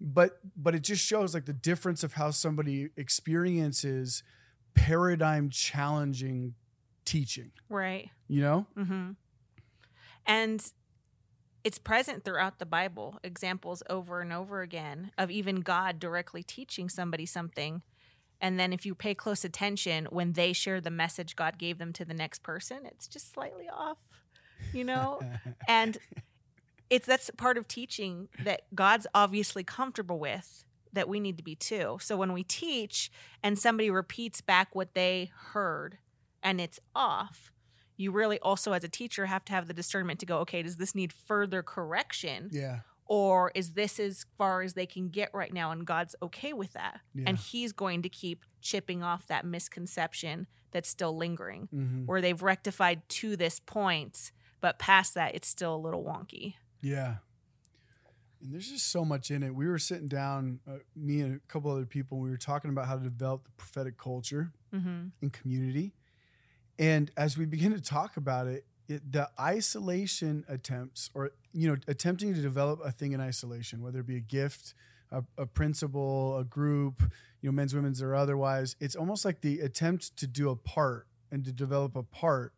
[0.00, 4.22] But but it just shows like the difference of how somebody experiences
[4.74, 6.54] paradigm challenging
[7.04, 7.52] teaching.
[7.68, 8.10] right.
[8.28, 8.66] You know?
[8.76, 9.10] hmm
[10.26, 10.64] And
[11.62, 16.88] it's present throughout the Bible, examples over and over again of even God directly teaching
[16.88, 17.82] somebody something.
[18.44, 21.94] And then if you pay close attention, when they share the message God gave them
[21.94, 23.96] to the next person, it's just slightly off,
[24.70, 25.18] you know?
[25.66, 25.96] and
[26.90, 31.54] it's that's part of teaching that God's obviously comfortable with that we need to be
[31.54, 31.96] too.
[32.02, 33.10] So when we teach
[33.42, 35.96] and somebody repeats back what they heard
[36.42, 37.50] and it's off,
[37.96, 40.76] you really also as a teacher have to have the discernment to go, okay, does
[40.76, 42.80] this need further correction yeah.
[43.06, 46.72] Or is this as far as they can get right now and God's okay with
[46.72, 47.00] that?
[47.14, 47.24] Yeah.
[47.26, 52.06] And he's going to keep chipping off that misconception that's still lingering Mhm.
[52.06, 56.54] where they've rectified to this point, but past that it's still a little wonky.
[56.80, 57.16] Yeah.
[58.40, 59.54] And there's just so much in it.
[59.54, 62.70] We were sitting down, uh, me and a couple other people, and we were talking
[62.70, 65.08] about how to develop the prophetic culture Mm-hmm.
[65.22, 65.94] in community.
[66.78, 71.76] And as we begin to talk about it, it, the isolation attempts, or you know,
[71.88, 74.74] attempting to develop a thing in isolation, whether it be a gift,
[75.10, 77.00] a, a principle, a group,
[77.40, 81.06] you know, men's, women's, or otherwise, it's almost like the attempt to do a part
[81.30, 82.52] and to develop a part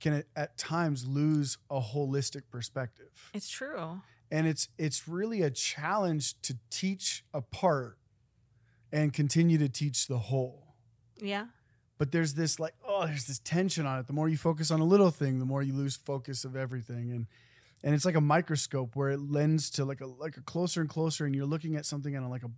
[0.00, 4.00] can at, at times lose a holistic perspective It's true.
[4.30, 7.98] and it's it's really a challenge to teach a part
[8.92, 10.74] and continue to teach the whole
[11.20, 11.46] Yeah.
[11.98, 14.80] but there's this like oh there's this tension on it the more you focus on
[14.80, 17.26] a little thing the more you lose focus of everything and
[17.84, 20.90] and it's like a microscope where it lends to like a like a closer and
[20.90, 22.50] closer and you're looking at something on a, like a,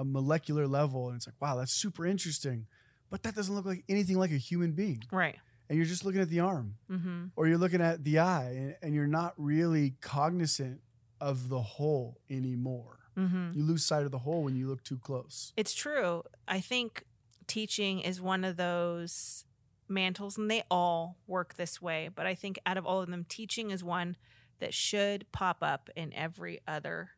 [0.00, 2.66] a molecular level and it's like wow that's super interesting
[3.10, 5.36] but that doesn't look like anything like a human being Right.
[5.68, 7.24] and you're just looking at the arm Mm-hmm.
[7.36, 10.80] or you're looking at the eye and, and you're not really cognizant
[11.20, 12.98] of the whole anymore.
[13.16, 13.58] Mm-hmm.
[13.58, 15.52] You lose sight of the whole when you look too close.
[15.56, 16.22] It's true.
[16.46, 17.02] I think
[17.48, 19.44] teaching is one of those
[19.88, 22.08] mantles, and they all work this way.
[22.14, 24.16] But I think out of all of them, teaching is one
[24.60, 27.10] that should pop up in every other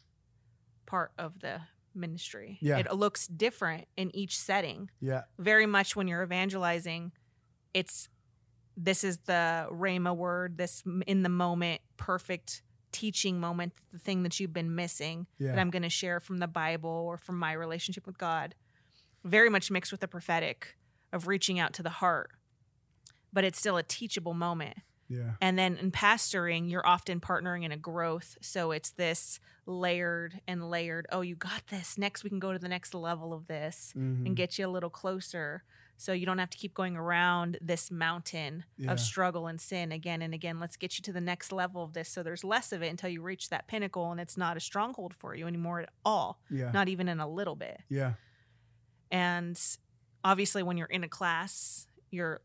[0.86, 1.60] part of the
[1.94, 2.58] ministry.
[2.60, 2.78] Yeah.
[2.78, 4.90] It looks different in each setting.
[5.00, 5.22] Yeah.
[5.38, 7.12] Very much when you're evangelizing,
[7.74, 8.08] it's
[8.76, 14.40] this is the Rhema word, this in the moment, perfect teaching moment, the thing that
[14.40, 15.52] you've been missing Yeah.
[15.52, 18.54] that I'm going to share from the Bible or from my relationship with God.
[19.24, 20.76] Very much mixed with the prophetic
[21.12, 22.30] of reaching out to the heart,
[23.32, 24.76] but it's still a teachable moment.
[25.08, 25.32] yeah.
[25.40, 28.36] And then in pastoring, you're often partnering in a growth.
[28.40, 31.06] So it's this layered and layered.
[31.10, 31.98] Oh, you got this.
[31.98, 34.24] Next, we can go to the next level of this Mhm.
[34.26, 35.64] and get you a little closer.
[35.96, 38.92] So you don't have to keep going around this mountain Yeah.
[38.92, 40.60] of struggle and sin again and again.
[40.60, 42.08] Let's get you to the next level of this.
[42.08, 45.12] So there's less of it until you reach that pinnacle and it's not a stronghold
[45.12, 46.70] for you anymore at all, Yeah.
[46.70, 47.82] not even in a little bit.
[47.88, 48.14] yeah.
[49.10, 49.60] And
[50.24, 52.40] obviously, when you're in a class, you're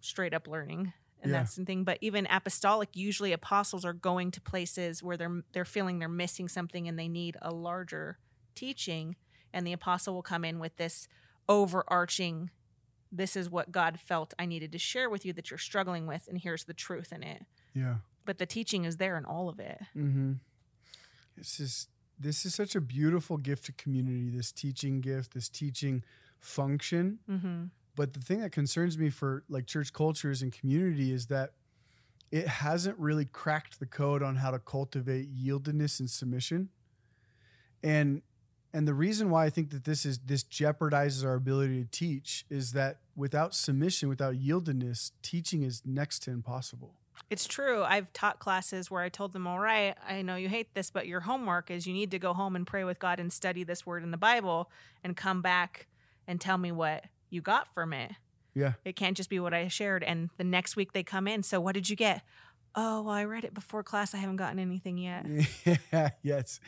[0.00, 0.92] straight up learning.
[1.20, 1.38] And Yeah.
[1.38, 1.84] that's the thing.
[1.84, 6.48] But even apostolic, usually apostles are going to places where they're they're feeling they're missing
[6.48, 8.18] something and they need a larger
[8.54, 9.16] teaching.
[9.52, 11.08] And the apostle will come in with this
[11.48, 12.50] overarching,
[13.10, 16.28] this is what God felt I needed to share with you that you're struggling with,
[16.28, 17.46] and here's the truth in it.
[17.74, 17.96] Yeah.
[18.24, 19.80] But the teaching is there in all of it.
[19.96, 20.34] Mm-hmm.
[21.36, 21.88] This is
[22.20, 24.28] this is such a beautiful gift to community.
[24.28, 26.02] This teaching gift, this teaching
[26.40, 27.20] function.
[27.30, 27.64] Mm-hmm.
[27.98, 31.54] But the thing that concerns me for like church cultures and community is that
[32.30, 36.68] it hasn't really cracked the code on how to cultivate yieldedness and submission.
[37.82, 38.22] And
[38.72, 42.46] and the reason why I think that this is this jeopardizes our ability to teach
[42.48, 46.94] is that without submission, without yieldedness, teaching is next to impossible.
[47.30, 47.82] It's true.
[47.82, 51.08] I've taught classes where I told them, all right, I know you hate this, but
[51.08, 53.84] your homework is you need to go home and pray with God and study this
[53.84, 54.70] word in the Bible
[55.02, 55.88] and come back
[56.28, 58.12] and tell me what you got from it.
[58.54, 58.74] Yeah.
[58.84, 60.02] It can't just be what I shared.
[60.02, 61.42] And the next week they come in.
[61.42, 62.22] So what did you get?
[62.74, 64.14] Oh, well, I read it before class.
[64.14, 65.26] I haven't gotten anything yet.
[65.92, 66.60] Yeah, yes.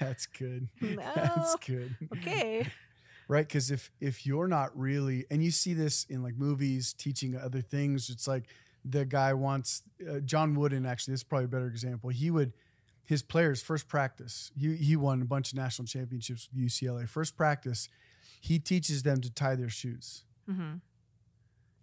[0.00, 0.68] That's good.
[0.80, 1.96] That's good.
[2.16, 2.66] Okay.
[3.28, 7.36] right because if if you're not really and you see this in like movies teaching
[7.36, 8.44] other things it's like
[8.84, 12.52] the guy wants uh, john wooden actually this is probably a better example he would
[13.04, 17.36] his players first practice he, he won a bunch of national championships with ucla first
[17.36, 17.88] practice
[18.48, 20.74] he teaches them to tie their shoes hmm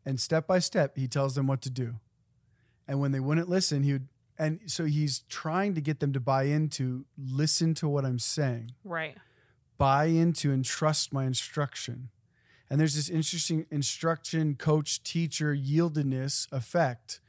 [0.05, 1.95] and step by step he tells them what to do
[2.87, 6.19] and when they wouldn't listen he would and so he's trying to get them to
[6.19, 9.17] buy into listen to what i'm saying Right.
[9.77, 12.09] buy into and trust my instruction.
[12.69, 17.19] And there's this interesting instruction, coach, teacher, yieldedness effect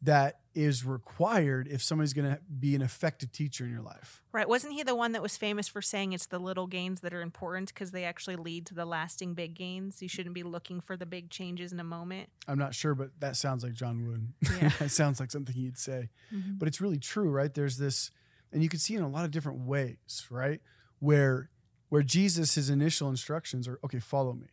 [0.00, 4.22] that is required if somebody's going to be an effective teacher in your life.
[4.32, 4.48] Right.
[4.48, 7.22] Wasn't he the one that was famous for saying it's the little gains that are
[7.22, 10.02] important because they actually lead to the lasting big gains?
[10.02, 12.28] You shouldn't be looking for the big changes in a moment.
[12.46, 14.32] I'm not sure, but that sounds like John Wood.
[14.60, 14.70] Yeah.
[14.78, 16.10] that sounds like something he'd say.
[16.58, 17.52] But it's really true, right?
[17.52, 18.10] There's this,
[18.52, 20.60] and you can see in a lot of different ways, right?
[20.98, 21.50] Where
[21.92, 24.48] where Jesus, his initial instructions are, okay, follow me.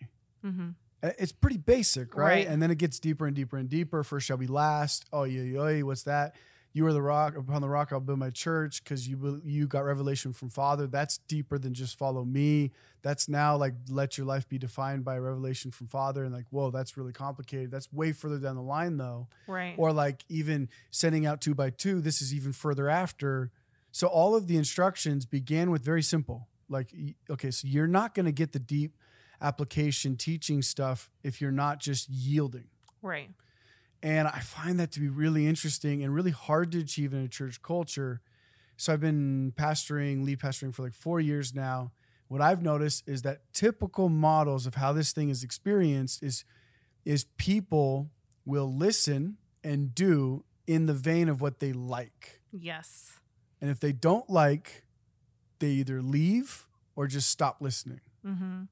[0.45, 0.69] Mm-hmm.
[1.01, 2.25] Uh, It's pretty basic, right?
[2.25, 2.47] Right.
[2.47, 4.03] And then it gets deeper and deeper and deeper.
[4.03, 5.05] First shall be last.
[5.13, 6.35] Oh, yeah, yeah, what's that?
[6.71, 7.35] You are the rock.
[7.35, 10.85] Upon the rock, I'll build my church because you you got revelation from Father.
[10.85, 12.71] That's deeper than just follow me.
[13.01, 16.23] That's now like let your life be defined by revelation from Father.
[16.23, 17.71] And like, whoa, that's really complicated.
[17.71, 19.27] That's way further down the line, though.
[19.47, 19.73] Right.
[19.77, 22.01] Or like even sending out two by two.
[22.01, 23.51] This is even further after.
[23.91, 26.49] So all of the instructions began with very simple.
[26.69, 26.93] Like,
[27.31, 28.93] okay, so you're not going to get the deep
[29.41, 32.67] application teaching stuff if you're not just yielding.
[33.01, 33.29] right.
[34.01, 37.27] And I find that to be really interesting and really hard to achieve in a
[37.27, 38.21] church culture.
[38.77, 41.91] So I've been pastoring, lead pastoring for like four years now.
[42.29, 46.45] What I've noticed is that typical models of how this thing is experienced is
[47.03, 48.11] is people
[48.45, 52.39] will listen and do in the vein of what they like.
[52.51, 53.19] Yes.
[53.59, 54.83] And if they don't like,
[55.59, 58.01] they either leave or just stop listening.
[58.25, 58.63] Mm-hmm.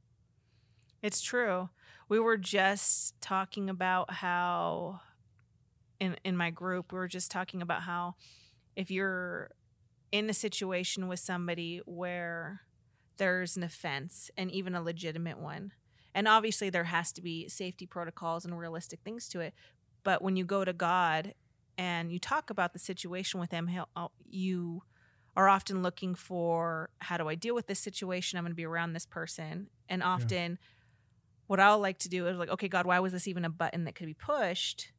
[1.02, 1.70] It's true.
[2.10, 5.02] We were just talking about how
[6.00, 8.16] in in my group we were just talking about how
[8.76, 9.52] if you're
[10.12, 12.62] in a situation with somebody where
[13.18, 15.72] there's an offense and even a legitimate one
[16.14, 19.54] and obviously there has to be safety protocols and realistic things to it
[20.04, 21.34] but when you go to god
[21.78, 24.84] and you talk about the situation with him he'll, uh, you
[25.36, 28.66] are often looking for how do i deal with this situation i'm going to be
[28.66, 30.58] around this person and often
[31.48, 33.86] what i'll like to do is like okay god why was this even a button
[33.86, 34.92] that could be pushed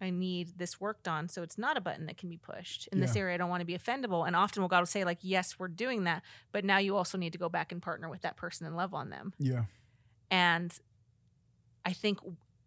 [0.00, 2.86] I need this worked on so it's not a button that can be pushed.
[2.88, 4.26] In this area, I don't want to be offendable.
[4.26, 7.16] And often, will God will say, like, yes, we're doing that, but now you also
[7.16, 9.32] need to go back and partner with that person and love on them.
[9.38, 9.64] Yeah.
[10.30, 10.72] And
[11.84, 12.18] I think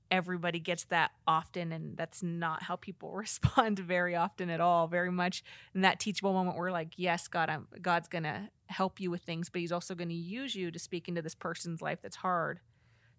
[0.09, 4.87] everybody gets that often, and that's not how people respond very often at all.
[4.87, 5.43] Very much
[5.75, 9.49] in that teachable moment, we're like, yes, God, I'm, God's gonna help you with things,
[9.49, 12.59] but He's also going to use you to speak into this person's life that's hard,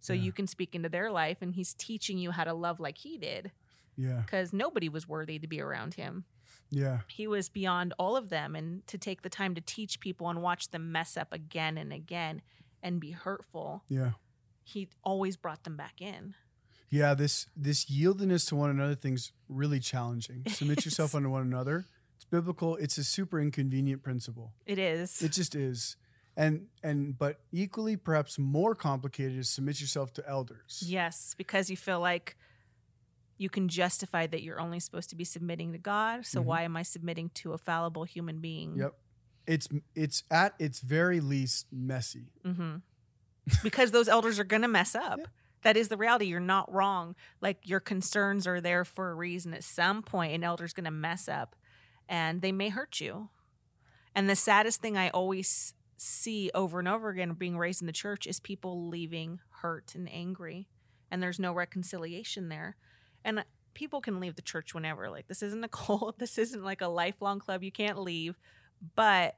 [0.01, 0.23] so Yeah.
[0.23, 3.19] you can speak into their life, and He's teaching you how to love like He
[3.19, 3.53] did
[3.97, 4.23] Yeah.
[4.23, 6.25] because nobody was worthy to be around him.
[6.71, 7.01] Yeah.
[7.09, 10.41] He was beyond all of them, and to take the time to teach people and
[10.43, 12.43] watch them mess up again and again
[12.83, 14.13] and be hurtful, Yeah.
[14.65, 16.35] he always brought them back in.
[16.89, 20.45] Yeah, this this yieldedness to one another thing's really challenging.
[20.49, 21.87] Submit yourself unto one another.
[22.17, 22.77] It's biblical.
[22.77, 24.53] It's a super inconvenient principle.
[24.67, 25.23] It is.
[25.23, 25.97] It just is.
[26.37, 30.83] And and but equally perhaps more complicated is submit yourself to elders.
[30.87, 32.37] yes, because you feel like
[33.37, 36.27] you can justify that you're only supposed to be submitting to God.
[36.27, 36.45] So Mhm.
[36.45, 38.77] why am I submitting to a fallible human being?
[38.77, 38.95] Yep.
[39.47, 42.33] It's it's at its very least messy.
[42.45, 42.77] hmm
[43.65, 45.19] because those elders are going to mess up.
[45.19, 45.25] Yeah.
[45.63, 46.27] That is the reality.
[46.27, 47.17] You're not wrong.
[47.41, 49.53] Like your concerns are there for a reason.
[49.55, 51.57] At some point, an elder's going to mess up
[52.09, 53.31] and they may hurt you.
[54.15, 57.93] And the saddest thing I always see over and over again being raised in the
[57.93, 60.67] church is people leaving hurt and angry.
[61.11, 62.77] And there's no reconciliation there.
[63.23, 63.45] And
[63.75, 65.11] people can leave the church whenever.
[65.11, 66.19] Like, this isn't a cult.
[66.19, 67.63] This isn't like a lifelong club.
[67.63, 68.39] You can't leave.
[68.97, 69.37] But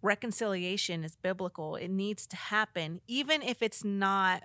[0.00, 1.74] reconciliation is biblical.
[1.74, 4.44] It needs to happen, even if it's not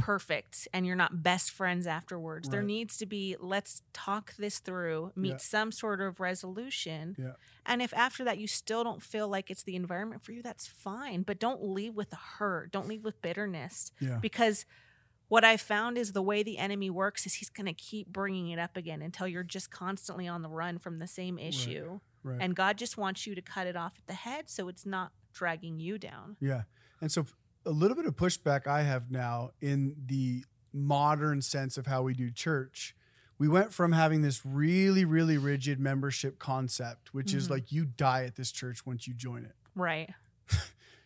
[0.00, 2.48] perfect and you're not best friends afterwards.
[2.48, 5.36] There needs to be let's talk this through, meet Yeah.
[5.38, 7.16] some sort of resolution.
[7.18, 7.32] Yeah.
[7.66, 10.66] And if after that you still don't feel like it's the environment for you, that's
[10.66, 11.22] fine.
[11.22, 12.72] But don't leave with a hurt.
[12.72, 14.18] Don't leave with bitterness Yeah.
[14.20, 14.64] because
[15.28, 18.48] what I found is the way the enemy works is he's going to keep bringing
[18.48, 22.00] it up again until you're just constantly on the run from the same issue.
[22.24, 22.38] Right.
[22.40, 25.12] And God just wants you to cut it off at the head so it's not
[25.32, 26.36] dragging you down.
[26.40, 26.62] Yeah.
[27.00, 27.26] And so
[27.66, 32.14] a little bit of pushback I have now in the modern sense of how we
[32.14, 32.94] do church.
[33.38, 37.50] We went from having this really, really rigid membership concept, which is Mhm.
[37.50, 39.56] like you die at this church once you join it.
[39.74, 40.12] Right.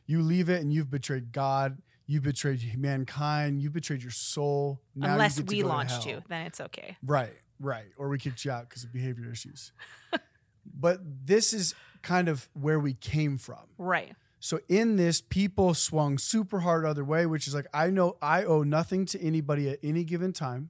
[0.07, 4.83] You leave it and you've betrayed God, you betrayed mankind, you betrayed your soul.
[4.95, 6.99] Now Unless to we launched you, then it's okay.
[7.03, 7.87] Right, right.
[7.97, 9.73] Or we kicked you out because of behavior issues.
[10.67, 13.65] but this is kind of where we came from.
[13.79, 14.15] Right.
[14.45, 18.45] So in this, people swung super hard other way, which is like I know I
[18.45, 20.69] owe nothing to anybody at any given time.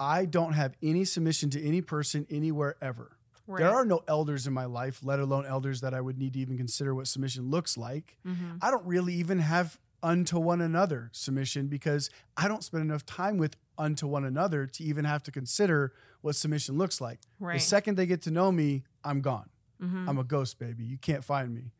[0.00, 3.16] I don't have any submission to any person anywhere ever.
[3.46, 3.60] Right.
[3.60, 6.40] There are no elders in my life, let alone elders that I would need to
[6.40, 8.18] even consider what submission looks like.
[8.26, 8.58] Mhm.
[8.60, 13.36] I don't really even have unto one another submission because I don't spend enough time
[13.36, 17.20] with unto one another to even have to consider what submission looks like.
[17.38, 17.60] Right.
[17.60, 19.50] The second they get to know me, I'm gone.
[19.80, 20.08] Mhm.
[20.08, 20.84] I'm a ghost baby.
[20.84, 21.70] You can't find me.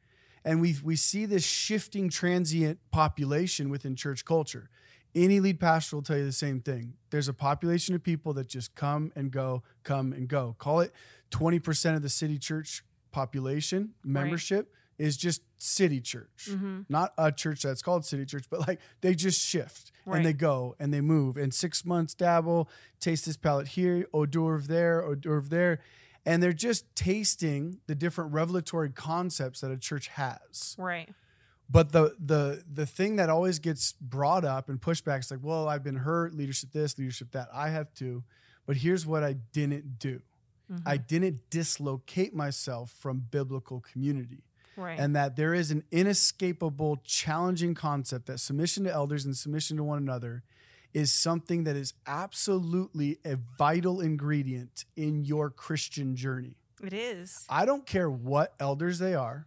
[0.49, 4.71] And we we see this shifting transient population within church culture.
[5.15, 6.95] Any lead pastor will tell you the same thing.
[7.11, 10.55] There's a population of people that just come and go, come and go.
[10.59, 10.93] Call it
[11.33, 16.49] 20% of the city church population membership is just city church.
[16.51, 16.87] Mhm.
[16.89, 20.17] Not a church that's called city church, but like they just shift Right.
[20.19, 21.37] and they go and they move.
[21.37, 22.69] And six months dabble,
[23.01, 25.81] taste this palate here, hors d'oeuvre there, hors d'oeuvre there.
[26.29, 30.77] And they're just tasting the different revelatory concepts that a church has.
[30.79, 31.09] Right.
[31.71, 35.41] But the the the thing that always gets brought up and pushed back is like,
[35.43, 37.49] well, I've been hurt, leadership this, leadership that.
[37.53, 38.25] I have to,
[38.67, 40.21] But here's what I didn't do.
[40.71, 40.83] Mhm.
[40.85, 44.45] I didn't dislocate myself from biblical community
[44.77, 44.99] right.
[45.01, 49.85] and that there is an inescapable, challenging concept that submission to elders and submission to
[49.85, 50.43] one another
[50.95, 56.57] is something that is absolutely a vital ingredient in your Christian journey.
[56.83, 57.45] it is.
[57.49, 59.47] I don't care what elders they are.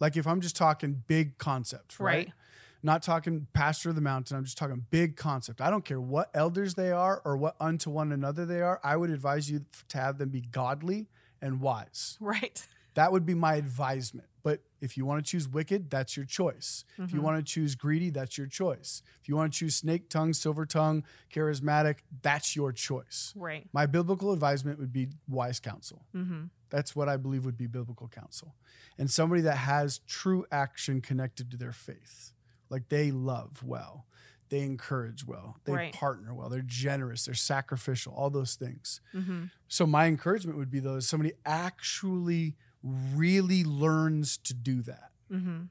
[0.00, 2.26] Like if I'm just talking big concept, right?
[2.26, 2.32] Right.
[2.80, 5.60] Not talking pastor of the mountain, I'm just talking big concept.
[5.60, 8.80] I don't care what elders they are or what unto one another they are.
[8.84, 11.08] I would advise you to have them be godly
[11.42, 12.16] and wise.
[12.20, 12.64] Right.
[12.94, 14.28] That would be my advisement.
[14.44, 16.84] But if you want to choose wicked, that's your choice.
[16.98, 17.24] If you Mhm.
[17.24, 19.02] want to choose greedy, that's your choice.
[19.20, 23.32] If you want to choose snake tongue, silver tongue, charismatic, that's your choice.
[23.36, 23.68] Right.
[23.72, 26.06] My biblical advisement would be wise counsel.
[26.14, 26.44] Mm-hmm.
[26.70, 28.54] That's what I believe would be biblical counsel.
[28.98, 32.32] And somebody that has true action connected to their faith.
[32.70, 34.06] Like they love well,
[34.50, 35.94] they encourage well, they Right.
[35.94, 39.00] partner well, they're generous, they're sacrificial, all those things.
[39.14, 39.44] Mm-hmm.
[39.68, 45.10] So my encouragement would be though, is somebody actually really learns to do that.
[45.32, 45.62] Mm-hmm.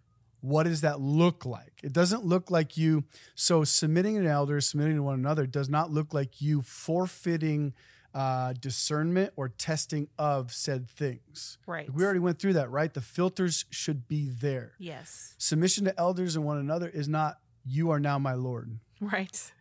[0.42, 1.74] What does that look like?
[1.84, 3.06] It doesn't look like you.
[3.36, 7.74] So submitting an elder, submitting to one another, does not look like you forfeiting
[8.14, 11.58] uh, discernment or testing of said things.
[11.68, 11.92] Right.
[11.92, 12.94] We already went through that, right?
[12.94, 14.74] The filters should be there.
[14.80, 15.36] Yes.
[15.38, 19.52] Submission to elders and one another is not you are now my Lord Right.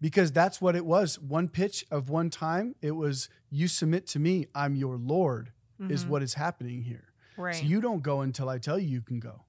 [0.00, 1.18] because that's what it was.
[1.20, 5.52] One pitch of one time, it was you submit to me, I'm your Lord,
[5.90, 6.08] is Mhm.
[6.08, 7.12] what is happening here.
[7.36, 7.54] Right.
[7.56, 9.44] So you don't go until I tell you you can go.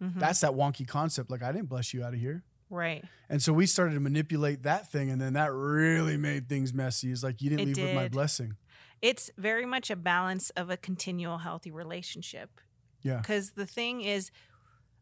[0.00, 0.18] Mhm.
[0.18, 1.30] That's that wonky concept.
[1.30, 2.44] Like, I didn't bless you out of here.
[2.70, 3.04] right.
[3.28, 5.10] And so we started to manipulate that thing.
[5.10, 7.10] And then that really made things messy.
[7.10, 8.56] Is like, you didn't It leave with my blessing.
[9.02, 12.60] It's very much a balance of a continual healthy relationship.
[13.02, 13.18] Yeah.
[13.18, 14.30] Because the thing is,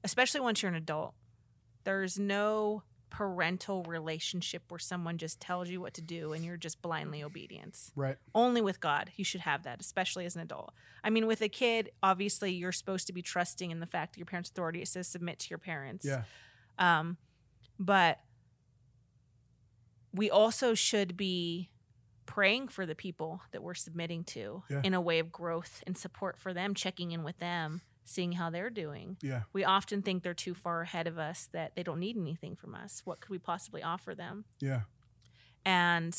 [0.02, 1.14] especially once you're an adult,
[1.84, 6.80] there's no parental relationship where someone just tells you what to do and you're just
[6.80, 7.90] blindly obedience.
[7.96, 8.16] Right.
[8.34, 10.72] Only with God, you should have that, especially as an adult.
[11.02, 14.18] I mean, with a kid, obviously, you're supposed to be trusting in the fact that
[14.18, 14.80] your parents' authority.
[14.80, 16.04] It says submit to your parents.
[16.06, 16.22] Yeah.
[16.78, 17.16] Um,
[17.78, 18.20] but
[20.12, 21.70] we also should be
[22.26, 24.82] praying for the people that we're submitting to Yeah.
[24.84, 27.80] in a way of growth and support for them, checking in with them,
[28.10, 29.16] seeing how they're doing.
[29.22, 29.42] Yeah.
[29.52, 32.74] We often think they're too far ahead of us, that they don't need anything from
[32.74, 33.02] us.
[33.04, 34.44] What could we possibly offer them?
[34.60, 34.80] Yeah.
[35.64, 36.16] And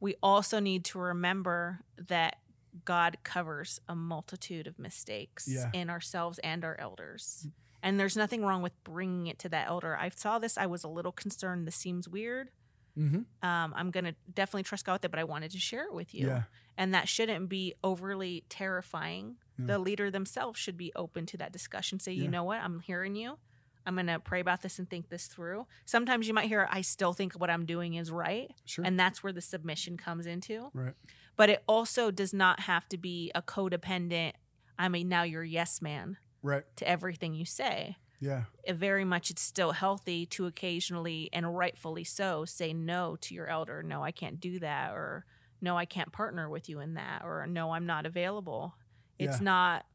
[0.00, 2.36] we also need to remember that
[2.84, 5.70] God covers a multitude of mistakes Yeah.
[5.72, 7.46] in ourselves and our elders.
[7.82, 9.96] And there's nothing wrong with bringing it to that elder.
[9.96, 11.66] I saw this, I was a little concerned.
[11.66, 12.50] This seems weird.
[12.98, 13.46] Mm-hmm.
[13.46, 15.94] Um, I'm going to definitely trust God with it, but I wanted to share it
[15.94, 16.28] with you.
[16.28, 16.42] Yeah.
[16.76, 19.36] And that shouldn't be overly terrifying.
[19.58, 19.66] Yeah.
[19.66, 22.00] The leader themselves should be open to that discussion.
[22.00, 22.22] Say, Yeah.
[22.24, 22.60] you know what?
[22.60, 23.38] I'm hearing you.
[23.84, 25.66] I'm going to pray about this and think this through.
[25.84, 28.50] Sometimes you might hear, I still think what I'm doing is right.
[28.64, 28.84] Sure.
[28.84, 30.70] And that's where the submission comes into.
[30.72, 30.94] right.
[31.34, 34.32] But it also does not have to be a codependent,
[34.78, 36.64] I mean, now you're yes man Right.
[36.76, 37.96] to everything you say.
[38.20, 38.44] Yeah.
[38.62, 43.48] It very much it's still healthy to occasionally and rightfully so say no to your
[43.48, 43.82] elder.
[43.82, 44.92] No, I can't do that.
[44.92, 45.24] Or
[45.60, 47.22] no, I can't partner with you in that.
[47.24, 48.74] Or no, I'm not available.
[49.18, 49.44] It's Yeah.
[49.44, 49.86] not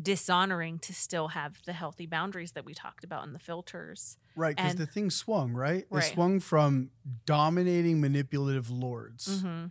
[0.00, 4.18] dishonoring to still have the healthy boundaries that we talked about in the filters.
[4.34, 4.54] Right.
[4.54, 5.86] Because the thing swung, right?
[5.90, 6.04] Right.
[6.04, 6.90] It swung from
[7.24, 9.66] dominating, manipulative lords hmm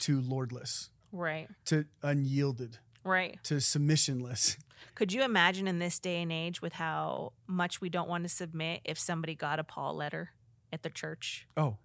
[0.00, 1.48] to lordless, Right.
[1.66, 3.42] to unyielded, Right.
[3.44, 4.56] to submissionless.
[4.94, 8.28] Could you imagine in this day and age with how much we don't want to
[8.28, 10.30] submit if somebody got a Paul letter
[10.72, 11.46] at the church?
[11.56, 11.78] Oh,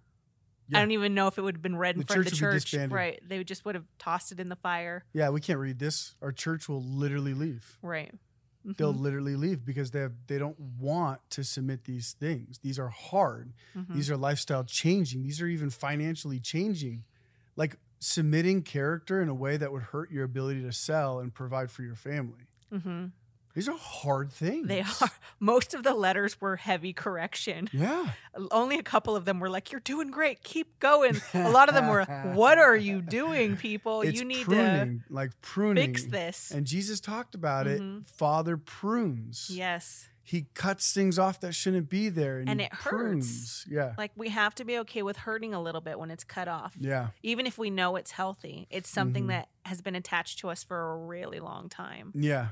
[0.72, 2.30] I don't even know if it would have been read in The front of the
[2.30, 2.62] church would be church.
[2.70, 2.92] disbanded.
[2.94, 3.20] Right.
[3.28, 5.04] They would just would have tossed it in the fire.
[5.12, 6.14] yeah, we can't read this.
[6.22, 7.76] Our church will literally leave.
[7.82, 8.12] Right.
[8.64, 9.00] They'll Mhm.
[9.00, 12.58] literally leave because they have, they don't want to submit these things.
[12.60, 13.52] These are hard.
[13.76, 13.92] Mhm.
[13.94, 15.22] These are lifestyle changing.
[15.22, 17.04] These are even financially changing.
[17.56, 21.70] Like submitting character in a way that would hurt your ability to sell and provide
[21.70, 22.48] for your family.
[22.72, 23.12] Mhm.
[23.54, 24.66] These are hard things.
[24.66, 25.10] They are.
[25.40, 27.68] Most of the letters were heavy correction.
[27.72, 28.10] Yeah.
[28.50, 30.42] Only a couple of them were like, "You're doing great.
[30.42, 34.02] Keep going." A lot of them were, "What are you doing, people?
[34.02, 35.86] it's you need pruning, like to pruning.
[35.86, 37.80] fix this." And Jesus talked about it.
[37.80, 38.04] Mhm.
[38.06, 39.48] Father prunes.
[39.50, 40.08] yes.
[40.26, 42.88] He cuts things off that shouldn't be there, and, And it hurts.
[42.88, 43.66] prunes.
[43.70, 43.92] Yeah.
[43.98, 46.74] Like we have to be okay with hurting a little bit when it's cut off.
[46.78, 47.08] Yeah.
[47.22, 48.66] Even if we know it's healthy.
[48.70, 49.28] It's something Mhm.
[49.28, 52.10] that has been attached to us for a really long time.
[52.14, 52.48] Yeah.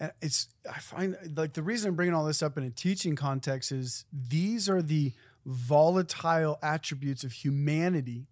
[0.00, 3.16] And it's, I find like the reason I'm bringing all this up in a teaching
[3.16, 5.12] context is these are the
[5.44, 8.26] volatile attributes of humanity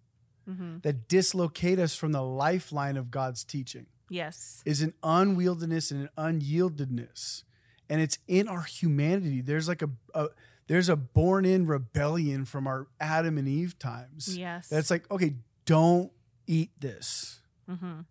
[0.47, 0.81] Mhm.
[0.83, 4.61] that dislocate us from the lifeline of God's teaching Yes.
[4.65, 7.43] is an unwieldiness and an unyieldedness.
[7.89, 9.41] And it's in our humanity.
[9.41, 10.27] There's like a, a
[10.67, 14.37] there's a born in rebellion from our Adam and Eve times.
[14.37, 14.67] Yes.
[14.67, 16.11] That's like, okay, don't
[16.45, 17.39] eat this.
[17.69, 18.01] Mm-hmm.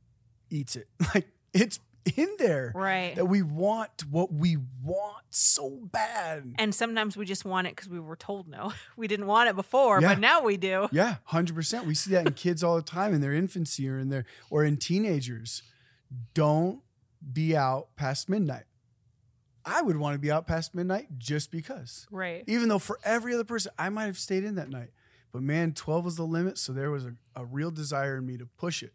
[0.51, 0.89] Eats it.
[1.15, 1.79] Like it's
[2.17, 2.73] in there.
[2.75, 3.15] Right.
[3.17, 6.55] that we want what we want so bad.
[6.59, 8.73] And sometimes we just want it because we were told no.
[8.97, 10.09] We didn't want it before, Yeah.
[10.15, 10.89] but now we do.
[10.93, 11.87] yeah, hundred percent.
[11.87, 14.65] We see that in kids all the time in their infancy or in their or
[14.65, 15.63] in teenagers.
[16.35, 16.81] Don't
[17.33, 18.65] be out past midnight.
[19.65, 22.07] I would want to be out past midnight just because.
[22.11, 22.45] Right.
[22.47, 24.91] Even though for every other person, I might have stayed in that night.
[25.33, 26.57] But man, 12 was the limit.
[26.57, 28.93] So there was a, a real desire in me to push it.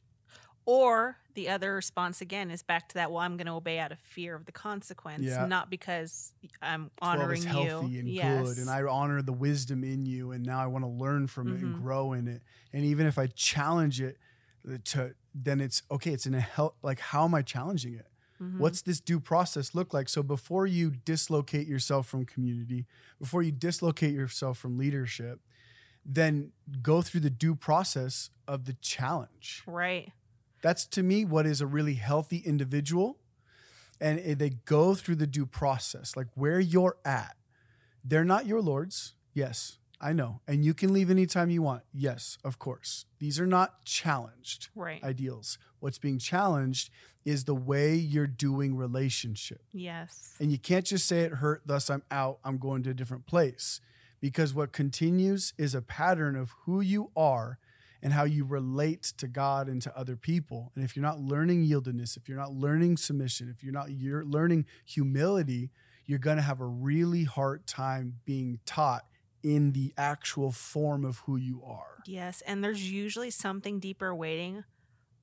[0.65, 3.11] Or the other response again is back to that.
[3.11, 5.45] Well, I'm going to obey out of fear of the consequence, Yeah.
[5.45, 7.47] not because I'm 12 honoring you.
[7.49, 8.47] healthy and yes.
[8.47, 8.57] good.
[8.59, 10.31] And I honor the wisdom in you.
[10.31, 11.81] And now I want to learn from it and Mhm.
[11.81, 12.41] grow in it.
[12.73, 14.17] And even if I challenge it,
[14.69, 16.11] uh, to then it's okay.
[16.11, 16.75] It's in a hell.
[16.83, 18.07] Like, how am I challenging it?
[18.41, 18.57] Mhm.
[18.57, 20.09] What's this due process look like?
[20.09, 22.85] So before you dislocate yourself from community,
[23.19, 25.39] before you dislocate yourself from leadership,
[26.03, 26.51] then
[26.81, 29.63] go through the due process of the challenge.
[29.67, 30.11] right?
[30.61, 33.17] That's to me what is a really healthy individual.
[33.99, 37.35] And they go through the due process, like where you're at.
[38.03, 39.13] They're not your lords.
[39.33, 40.41] Yes, I know.
[40.47, 41.83] And you can leave anytime you want.
[41.93, 43.05] Yes, of course.
[43.19, 45.03] These are not challenged Right.
[45.03, 45.59] ideals.
[45.79, 46.89] What's being challenged
[47.23, 49.61] is the way you're doing relationship.
[49.71, 50.35] yes.
[50.39, 53.27] And you can't just say it hurt, thus I'm out, I'm going to a different
[53.27, 53.79] place.
[54.19, 57.59] Because what continues is a pattern of who you are
[58.03, 60.71] and how you relate to God and to other people.
[60.75, 64.25] And if you're not learning yieldedness, if you're not learning submission, if you're not you're
[64.25, 65.69] learning humility,
[66.05, 69.05] you're going to have a really hard time being taught
[69.43, 71.97] in the actual form of who you are.
[72.05, 72.41] Yes.
[72.45, 74.63] And there's usually something deeper waiting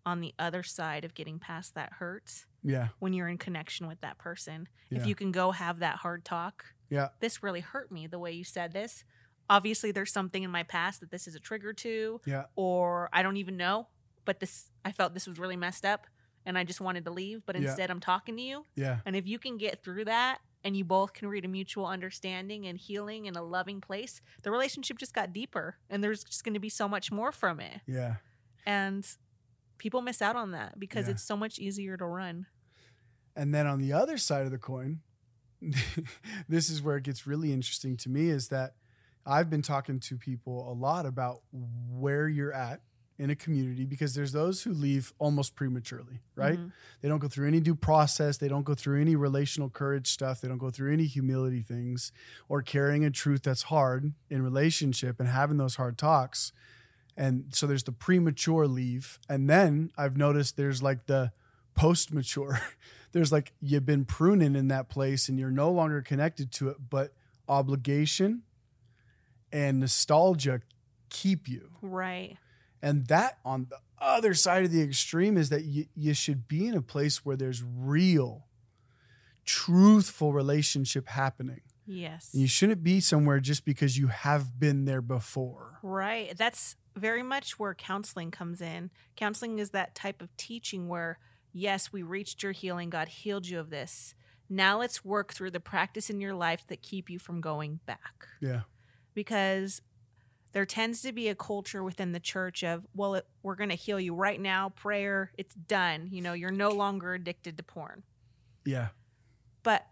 [0.06, 2.88] on the other side of getting past that hurt Yeah.
[2.98, 4.68] when you're in connection with that person.
[4.90, 4.98] Yeah.
[5.00, 7.08] If you can go have that hard talk, Yeah.
[7.20, 9.04] this really hurt me the way you said this.
[9.51, 12.44] Obviously, there's something in my past that this is a trigger to, Yeah.
[12.57, 13.88] or I don't even know,
[14.24, 16.07] but this, I felt this was really messed up
[16.44, 17.62] and I just wanted to leave, but Yeah.
[17.68, 18.64] instead I'm talking to you.
[18.74, 19.01] Yeah.
[19.07, 22.66] And if you can get through that and you both can read a mutual understanding
[22.66, 26.55] and healing in a loving place, the relationship just got deeper and there's just going
[26.55, 27.80] to be so much more from it.
[27.86, 28.16] Yeah.
[28.66, 29.07] And
[29.78, 31.12] people miss out on that because Yeah.
[31.12, 32.46] it's so much easier to run.
[33.36, 35.01] And then on the other side of the coin,
[36.49, 38.74] this is where it gets really interesting to me is that
[39.28, 42.80] I've been talking to people a lot about where you're at
[43.18, 46.58] in a community because there's those who leave almost prematurely, right?
[46.58, 46.72] Mhm.
[47.02, 50.40] They don't go through any due process, they don't go through any relational courage stuff,
[50.40, 52.12] they don't go through any humility things
[52.48, 56.52] or carrying a truth that's hard in relationship and having those hard talks.
[57.16, 59.18] And so there's the premature leave.
[59.28, 61.32] And then I've noticed there's like the
[61.74, 62.60] post mature.
[63.12, 66.76] There's like you've been pruning in that place and you're no longer connected to it,
[66.90, 67.14] but
[67.48, 68.42] obligation
[69.53, 70.61] and nostalgia
[71.11, 71.70] keep you.
[71.82, 72.36] Right.
[72.82, 76.66] And that on the other side of the extreme is that you, you should be
[76.66, 78.46] in a place where there's real,
[79.44, 81.62] truthful relationship happening.
[81.86, 82.30] Yes.
[82.32, 85.78] And you shouldn't be somewhere just because you have been there before.
[85.82, 86.36] Right.
[86.36, 88.90] That's very much where counseling comes in.
[89.16, 91.18] Counseling is that type of teaching where,
[91.53, 94.14] yes, we reached your healing, God healed you of this.
[94.51, 98.28] Now let's work through the practice in your life that keep you from going back.
[98.40, 98.62] Yeah.
[99.18, 99.82] Because
[100.52, 103.74] there tends to be a culture within the church of, well, it, we're going to
[103.74, 106.06] heal you right now, prayer, it's done.
[106.12, 108.04] You know, you're no longer addicted to porn.
[108.64, 108.90] Yeah.
[109.64, 109.88] But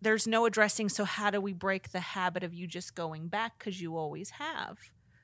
[0.00, 3.58] there's no addressing, so how do we break the habit of you just going back
[3.58, 4.78] because you always have?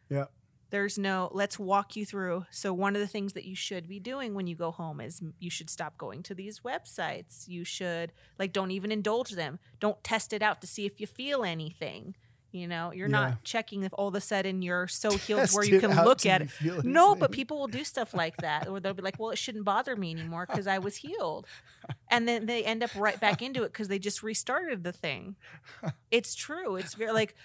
[0.09, 0.24] Yeah.
[0.70, 2.47] There's no, let's walk you through.
[2.51, 5.22] So, one of the things that you should be doing when you go home is
[5.39, 7.47] you should stop going to these websites.
[7.47, 9.61] You should, like, don't even indulge them.
[9.78, 12.16] Don't test it out to see if you feel anything.
[12.53, 13.21] You know, you're Yeah.
[13.21, 16.27] not checking if all of a sudden you're so healed Test where you can look
[16.27, 16.51] at it.
[16.85, 19.65] No, but people will do stuff like that, or they'll be like, "Well, it shouldn't
[19.65, 21.47] bother me anymore because I was healed,"
[22.11, 25.37] and then they end up right back into it because they just restarted the thing.
[26.11, 26.75] It's true.
[26.77, 27.37] It's very like,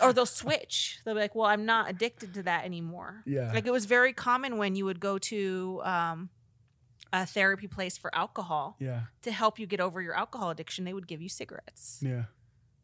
[0.00, 1.00] or they'll switch.
[1.04, 3.50] They'll be like, "Well, I'm not addicted to that anymore." Yeah.
[3.52, 6.30] Like it was very common when you would go to um,
[7.12, 9.02] a therapy place for alcohol Yeah.
[9.22, 10.84] to help you get over your alcohol addiction.
[10.84, 12.24] They would give you cigarettes Yeah.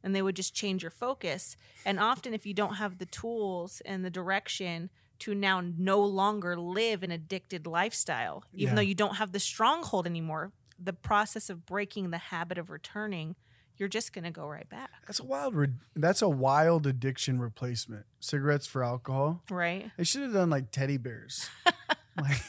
[0.02, 1.56] And they would just change your focus.
[1.84, 4.90] And often, if you don't have the tools and the direction
[5.20, 8.74] to now no longer live an addicted lifestyle, even Yeah.
[8.76, 13.34] though you don't have the stronghold anymore, the process of breaking the habit of returning,
[13.76, 14.90] you're just going to go right back.
[15.06, 15.54] That's a wild.
[15.56, 18.06] Re- that's a wild addiction replacement.
[18.20, 19.42] Cigarettes for alcohol.
[19.50, 19.90] Right?
[19.96, 21.48] They should have done like teddy bears.
[22.20, 22.40] like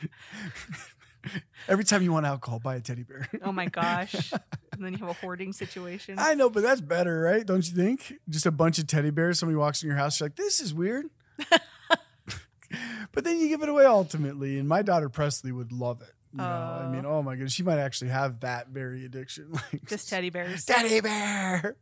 [1.68, 3.28] every time you want alcohol, buy a teddy bear.
[3.42, 4.32] Oh my gosh.
[4.82, 6.16] and then you have a hoarding situation.
[6.18, 7.46] I know, but that's better, right?
[7.46, 8.14] Don't you think?
[8.28, 9.38] Just a bunch of teddy bears.
[9.38, 11.06] Somebody walks in your house, you're like, "This is weird."
[13.12, 16.14] but then you give it away ultimately, and my daughter Presley would love it.
[16.32, 19.52] You know, I mean, oh my goodness, she might actually have that very addiction.
[19.72, 20.64] Like just teddy bears.
[20.64, 21.76] teddy bear.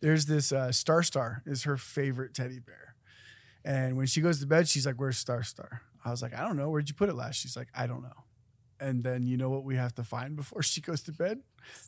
[0.00, 2.94] There's this uh, Star Star is her favorite teddy bear,
[3.64, 6.42] and when she goes to bed, she's like, "Where's Star Star?" I was like, "I
[6.42, 6.70] don't know.
[6.70, 8.25] Where'd you put it last?" She's like, "I don't know."
[8.78, 11.40] And then you know what we have to find before she goes to bed?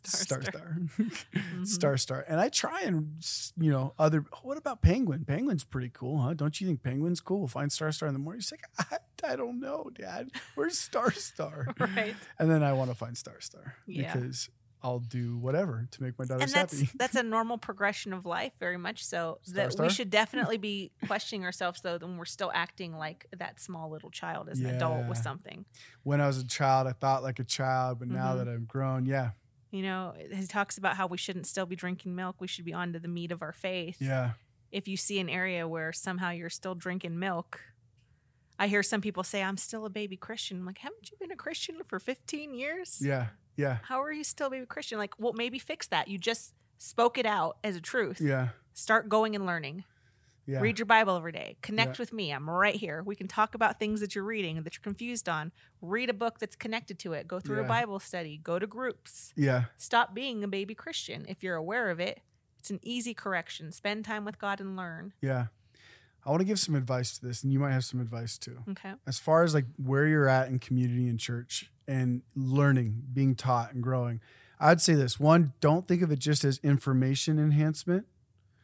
[0.03, 0.77] Star Star.
[0.99, 1.65] Mhm.
[1.67, 2.25] Star Star.
[2.27, 3.15] And I try and
[3.57, 4.25] you know other.
[4.43, 5.23] What about Penguin?
[5.25, 6.33] Penguin's pretty cool, huh?
[6.33, 7.39] Don't you think Penguin's cool?
[7.39, 8.41] We'll find Star Star in the morning.
[8.41, 10.29] She's like, I, I don't know, Dad.
[10.55, 11.67] Where's Star Star?
[11.79, 12.15] Right.
[12.39, 14.13] and then I want to find Star Star Yeah.
[14.13, 14.49] because
[14.81, 16.89] I'll do whatever to make my and daughters that's happy.
[16.95, 19.85] that's a normal progression of life very much so Star, that star?
[19.85, 24.09] we should definitely be questioning ourselves though when we're still acting like that small little
[24.09, 25.65] child as an adult with something.
[26.03, 28.37] When I was a child, I thought like a child, but now Mhm.
[28.37, 29.31] that I'm grown, yeah,
[29.71, 32.73] you know he talks about how we shouldn't still be drinking milk we should be
[32.73, 33.97] on to the meat of our faith.
[34.01, 34.31] Yeah,
[34.71, 37.59] if you see an area where somehow you're still drinking milk
[38.61, 40.57] i hear some people say i'm still a baby christian.
[40.59, 42.99] I'm like haven't you been a christian for 15 years?
[43.01, 43.27] Yeah,
[43.59, 46.53] yeah, how are you still a baby christian like well maybe fix that you just
[46.77, 49.83] spoke it out as a truth yeah, start going and learning
[50.47, 50.61] yeah.
[50.61, 51.57] Read your Bible every day.
[51.61, 52.01] Connect Yeah.
[52.01, 52.31] with me.
[52.31, 53.03] I'm right here.
[53.03, 55.51] We can talk about things that you're reading and that you're confused on.
[55.79, 57.27] Read a book that's connected to it.
[57.27, 57.65] Go through Yeah.
[57.65, 58.39] a Bible study.
[58.41, 59.31] Go to groups.
[59.35, 61.23] yeah, Stop being a baby Christian.
[61.29, 62.21] If you're aware of it,
[62.57, 63.71] it's an easy correction.
[63.71, 65.13] Spend time with God and learn.
[65.21, 65.47] yeah.
[66.25, 68.63] I want to give some advice to this, and you might have some advice too.
[68.71, 68.93] Okay.
[69.05, 73.73] As far as like where you're at in community and church and learning, being taught
[73.73, 74.21] and growing,
[74.59, 78.05] I'd say this: one, don't think of it just as information enhancement.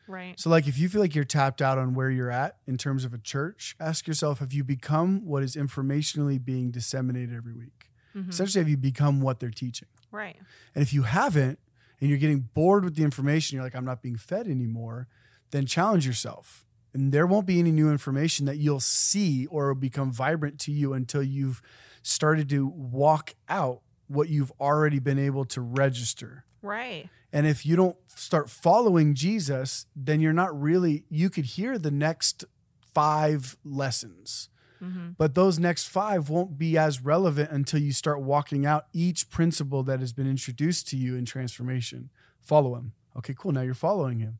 [0.07, 0.39] Right.
[0.39, 3.05] So, like, if you feel like you're tapped out on where you're at in terms
[3.05, 7.89] of a church, ask yourself: Have you become what is informationally being disseminated every week?
[8.15, 8.29] Mhm.
[8.29, 9.87] Essentially, have you become what they're teaching?
[10.11, 10.37] Right.
[10.75, 11.59] And if you haven't,
[11.99, 15.07] and you're getting bored with the information, you're like, I'm not being fed anymore,
[15.51, 16.65] then challenge yourself.
[16.93, 20.93] And there won't be any new information that you'll see or become vibrant to you
[20.93, 21.61] until you've
[22.05, 26.45] started to walk out what you've already been able to register.
[26.61, 27.09] Right.
[27.33, 31.91] And if you don't start following Jesus, then you're not really, you could hear the
[31.91, 32.45] next
[32.93, 34.49] five lessons
[34.79, 39.29] hmm but those next five won't be as relevant until you start walking out each
[39.29, 42.09] principle that has been introduced to you in transformation.
[42.41, 42.91] Follow him.
[43.17, 43.53] Okay, cool.
[43.53, 44.39] Now you're following him.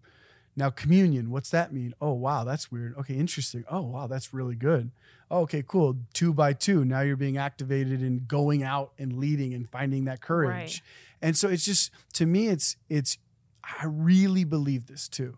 [0.57, 1.93] Now, communion, what's that mean?
[1.99, 2.95] Oh, wow, that's weird.
[2.97, 3.65] Okay, interesting.
[3.69, 4.91] Oh, wow, that's really good.
[5.29, 5.97] Oh, okay, cool.
[6.13, 6.85] Two by two.
[6.85, 10.49] Now you're being activated and going out and leading and finding that courage.
[10.49, 10.81] Right.
[11.21, 13.17] And so it's just, to me, it's, it's,
[13.63, 15.37] I really believe this too.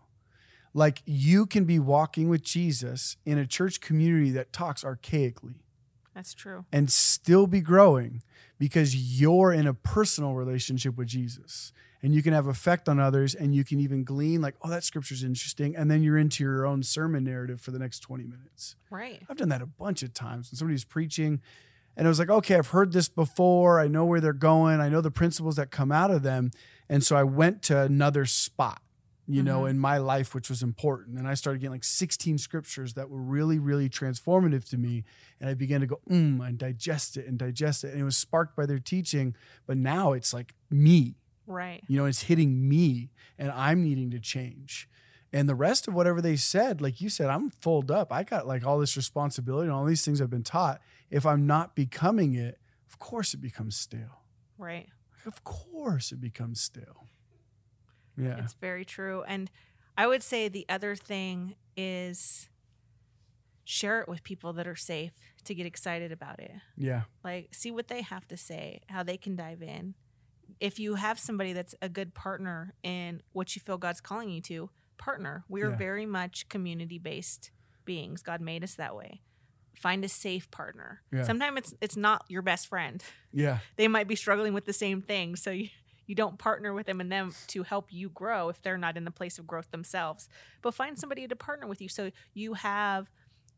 [0.74, 5.54] Like you can be walking with Jesus in a church community that talks archaically.
[6.14, 6.64] That's true.
[6.72, 8.24] and still be growing
[8.58, 11.72] because you're in a personal relationship with Jesus
[12.02, 14.84] and you can have effect on others and you can even glean like oh that
[14.84, 18.76] scripture's interesting and then you're into your own sermon narrative for the next 20 minutes.
[18.90, 19.22] Right.
[19.28, 21.40] i've done that a bunch of times when somebody's preaching
[21.96, 23.80] and it was like okay i've heard this before.
[23.80, 24.80] I know where they're going.
[24.80, 26.50] I know the principles that come out of them.
[26.88, 28.80] And so i went to another spot
[29.30, 29.70] you know Mhm.
[29.70, 33.20] in my life which was important and i started getting like 16 scriptures that were
[33.20, 35.04] really really transformative to me
[35.38, 38.16] and i began to go mm and digest it and digest it and it was
[38.16, 39.34] sparked by their teaching
[39.66, 41.17] but now it's like me
[41.48, 41.82] Right.
[41.88, 44.88] you know, it's hitting me and I'm needing to change.
[45.32, 48.12] And the rest of whatever they said, like you said, I'm fulled up.
[48.12, 50.80] I got like all this responsibility and all these things I've been taught.
[51.10, 54.22] If I'm not becoming it, of course it becomes stale.
[54.58, 54.88] Right.
[55.26, 57.06] Of course it becomes stale.
[58.16, 58.38] Yeah.
[58.42, 59.22] It's very true.
[59.26, 59.50] And
[59.96, 62.48] I would say the other thing is
[63.64, 65.12] share it with people that are safe
[65.44, 66.52] to get excited about it.
[66.76, 67.02] Yeah.
[67.22, 69.94] Like, see what they have to say, how they can dive in.
[70.60, 74.40] If you have somebody that's a good partner in what you feel God's calling you
[74.42, 75.44] to, partner.
[75.48, 75.76] We are Yeah.
[75.76, 77.50] very much community based
[77.84, 78.22] beings.
[78.22, 79.22] God made us that way.
[79.76, 81.02] Find a safe partner.
[81.12, 81.22] Yeah.
[81.22, 83.02] Sometimes it's it's not your best friend.
[83.32, 83.58] Yeah.
[83.76, 85.68] They might be struggling with the same thing, so you
[86.06, 89.04] you don't partner with them and them to help you grow if they're not in
[89.04, 90.26] the place of growth themselves.
[90.62, 93.10] But find somebody to partner with you so you have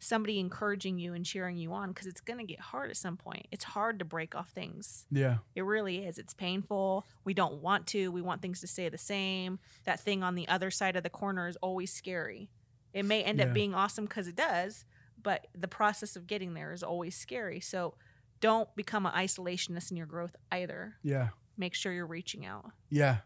[0.02, 3.16] somebody encouraging you and cheering you on because it's going to get hard at some
[3.16, 3.46] point.
[3.52, 5.06] It's hard to break off things.
[5.10, 5.38] Yeah.
[5.54, 6.18] It really is.
[6.18, 7.06] It's painful.
[7.24, 8.10] We don't want to.
[8.10, 9.58] We want things to stay the same.
[9.84, 12.48] That thing on the other side of the corner is always scary.
[12.94, 13.46] It may end Yeah.
[13.46, 14.84] up being awesome because it does,
[15.22, 17.60] but the process of getting there is always scary.
[17.60, 17.94] So
[18.40, 20.94] don't become an isolationist in your growth either.
[21.02, 21.28] Yeah.
[21.58, 22.70] Make sure you're reaching out.
[22.88, 23.18] Yeah.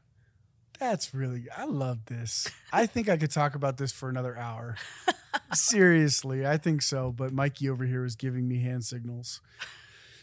[0.80, 2.48] That's really, I love this.
[2.72, 4.74] I think I could talk about this for another hour.
[5.52, 7.12] Seriously, I think so.
[7.12, 9.40] But Mikey over here is giving me hand signals.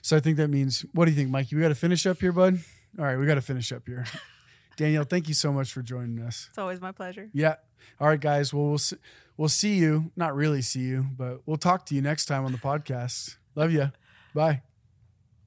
[0.02, 1.56] So I think that means, what do you think, Mikey?
[1.56, 2.60] We got to finish up here, bud?
[2.98, 4.06] All right, we got to finish up here.
[4.78, 6.48] Danielle, thank you so much for joining us.
[6.50, 7.30] It's always my pleasure.
[7.34, 7.56] Yeah.
[8.00, 8.54] All right, guys.
[8.54, 8.96] Well, we'll see,
[9.38, 10.12] we'll see you.
[10.16, 13.38] Not really see you, but we'll talk to you next time on the podcast.
[13.56, 13.92] Love you.
[14.34, 14.62] Bye.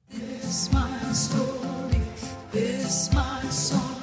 [0.09, 2.01] This my story,
[2.51, 3.94] this my song.